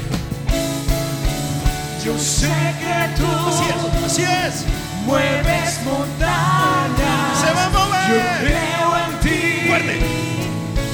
[2.04, 2.48] Yo sé
[2.80, 4.66] que tú Así es, así es.
[5.06, 7.40] mueves montañas.
[7.42, 8.10] Se va a mover.
[8.10, 9.68] Yo creo en ti.
[9.68, 10.00] Fuerte.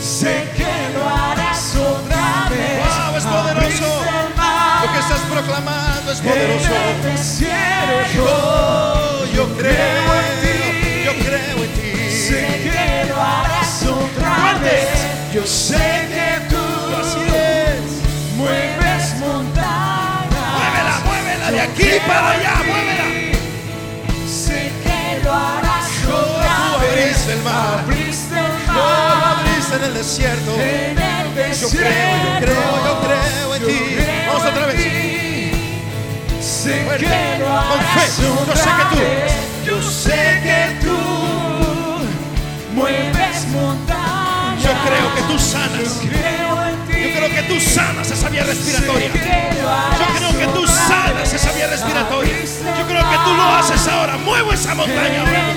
[0.01, 1.42] Sé que lo harás
[5.43, 6.69] proclamando es poderoso.
[8.21, 11.03] Oh, yo creo en ti.
[11.05, 12.11] Yo creo en ti.
[12.11, 14.87] Sé que lo harás otra vez.
[15.33, 16.63] Yo sé que tú
[18.37, 20.29] mueves montañas.
[20.57, 23.37] Muévela, muévela de aquí para allá, muévela.
[24.27, 26.91] Sé que lo harás otra tú vez.
[26.91, 27.79] abriste el mar.
[27.79, 29.37] Abriste el mar.
[29.39, 30.51] abriste en el desierto.
[30.55, 31.83] En el Yo creo,
[32.23, 33.97] yo creo, yo creo en Yo ti.
[34.27, 35.02] Vamos otra vez.
[36.63, 37.05] Sé Fuerte.
[37.05, 38.23] que lo Con harás fe.
[38.23, 39.33] Yo sé que tú- vez.
[39.65, 40.97] Yo sé que tú
[42.73, 44.63] mueves montañas.
[44.63, 46.01] Yo creo que tú sanas.
[46.01, 46.93] Yo creo en ti.
[47.03, 49.07] Yo creo que tú sanas esa vía respiratoria.
[49.09, 52.33] Yo creo que tú sanas esa vía respiratoria.
[52.79, 54.17] Yo creo que tú lo haces ahora.
[54.17, 55.53] Muevo esa montaña ahora.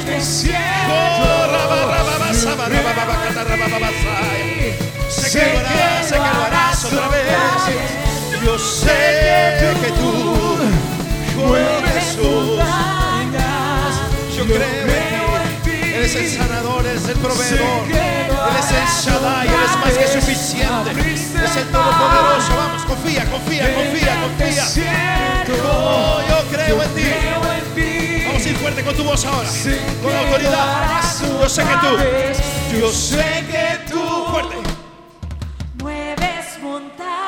[5.11, 7.27] Sé que lo harás, sé que lo harás otra vez.
[8.45, 10.36] Yo sé que tú,
[11.37, 12.59] Jesús,
[14.37, 15.77] yo creo en ti.
[15.95, 17.87] Eres el sanador, eres el proveedor.
[17.91, 20.91] Eres el Shaddai, eres más que suficiente.
[20.93, 22.57] Eres el todopoderoso.
[22.57, 24.65] Vamos, confía, confía, confía, confía.
[25.65, 27.03] Oh, yo creo en ti.
[28.27, 29.49] Vamos a ir fuerte con tu voz ahora.
[30.03, 31.03] Con autoridad.
[31.41, 32.79] Yo sé que tú.
[32.81, 34.01] Yo sé que tú.
[34.31, 34.57] Fuerte.
[35.83, 37.26] Mueves montañas,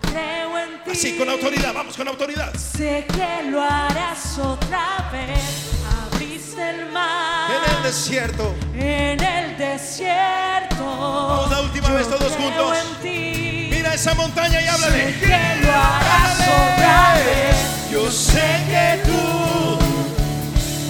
[0.00, 0.90] Creo en ti.
[0.92, 2.54] Así, con autoridad, vamos con autoridad.
[2.54, 5.70] Sé que lo harás otra vez.
[6.06, 7.50] Abriste el mar.
[7.50, 8.54] En el desierto.
[8.74, 10.84] En el desierto.
[10.84, 12.78] Vamos la última Yo vez todos juntos.
[13.02, 15.12] Mira esa montaña y háblale.
[15.12, 17.56] Sé que lo harás otra vez.
[17.90, 19.78] Yo sé que tú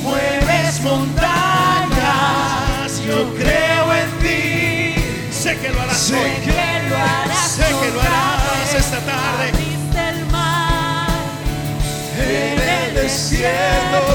[0.03, 1.92] mueves montañas.
[3.07, 4.94] Yo creo en ti.
[5.32, 6.30] Sé que lo harás sé hoy.
[6.44, 7.32] Que lo harás
[13.45, 14.11] el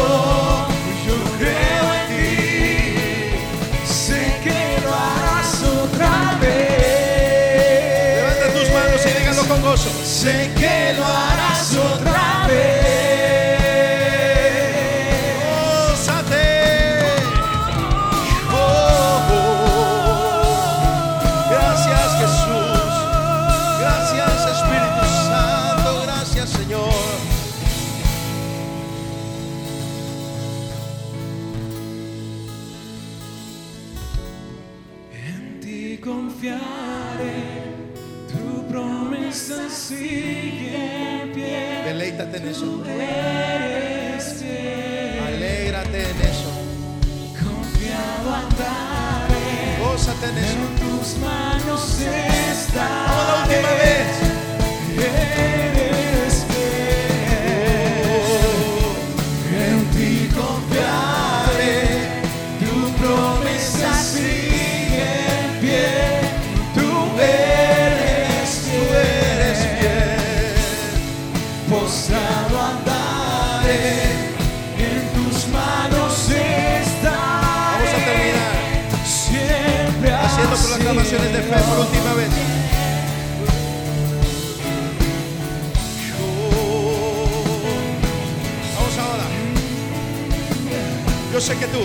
[91.47, 91.79] sé que tú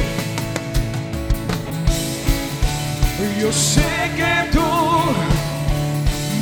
[3.41, 4.61] Yo sé que tú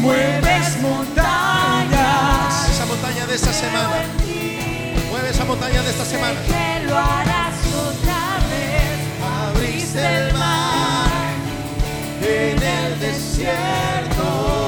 [0.00, 2.70] mueves montañas.
[2.70, 4.02] esa montaña de esta semana,
[5.10, 6.40] mueve esa montaña de esta semana.
[6.46, 7.58] que lo harás
[7.88, 8.98] otra vez.
[9.48, 11.10] Abriste el mar
[12.22, 14.59] en el desierto.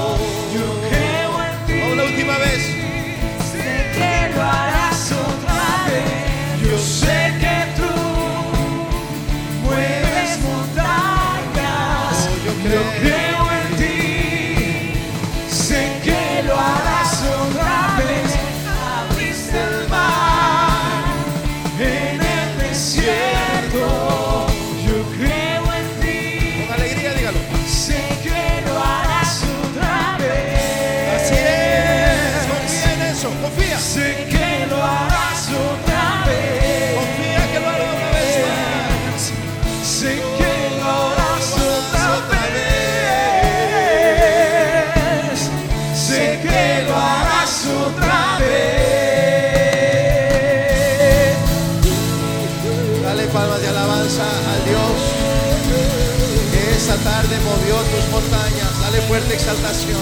[59.22, 60.00] Fuerte exaltación.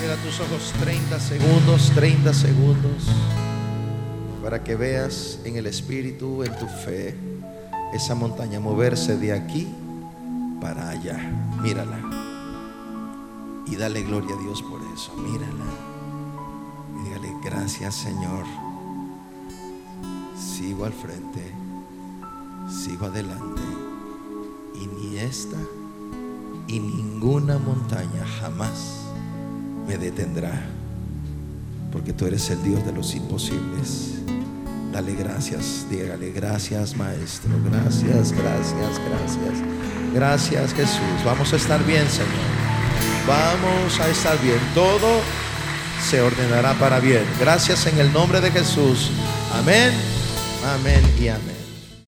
[0.00, 3.04] Mira tus ojos 30 segundos, 30 segundos,
[4.42, 7.14] para que veas en el Espíritu, en tu fe,
[7.92, 9.68] esa montaña moverse de aquí
[10.60, 11.18] para allá.
[11.62, 11.98] Mírala.
[13.66, 15.12] Y dale gloria a Dios por eso.
[15.16, 15.64] Mírala.
[16.96, 18.44] Y dígale, gracias Señor.
[20.36, 21.67] Sigo al frente.
[22.68, 23.62] Sigo adelante.
[24.74, 25.56] Y ni esta
[26.68, 29.00] y ninguna montaña jamás
[29.86, 30.52] me detendrá.
[31.90, 34.18] Porque tú eres el Dios de los imposibles.
[34.92, 39.64] Dale gracias, dígale gracias Maestro, gracias, gracias, gracias.
[40.14, 41.24] Gracias Jesús.
[41.24, 42.58] Vamos a estar bien, Señor.
[43.26, 44.58] Vamos a estar bien.
[44.74, 45.20] Todo
[46.02, 47.24] se ordenará para bien.
[47.40, 49.10] Gracias en el nombre de Jesús.
[49.54, 49.92] Amén,
[50.64, 51.57] amén y amén.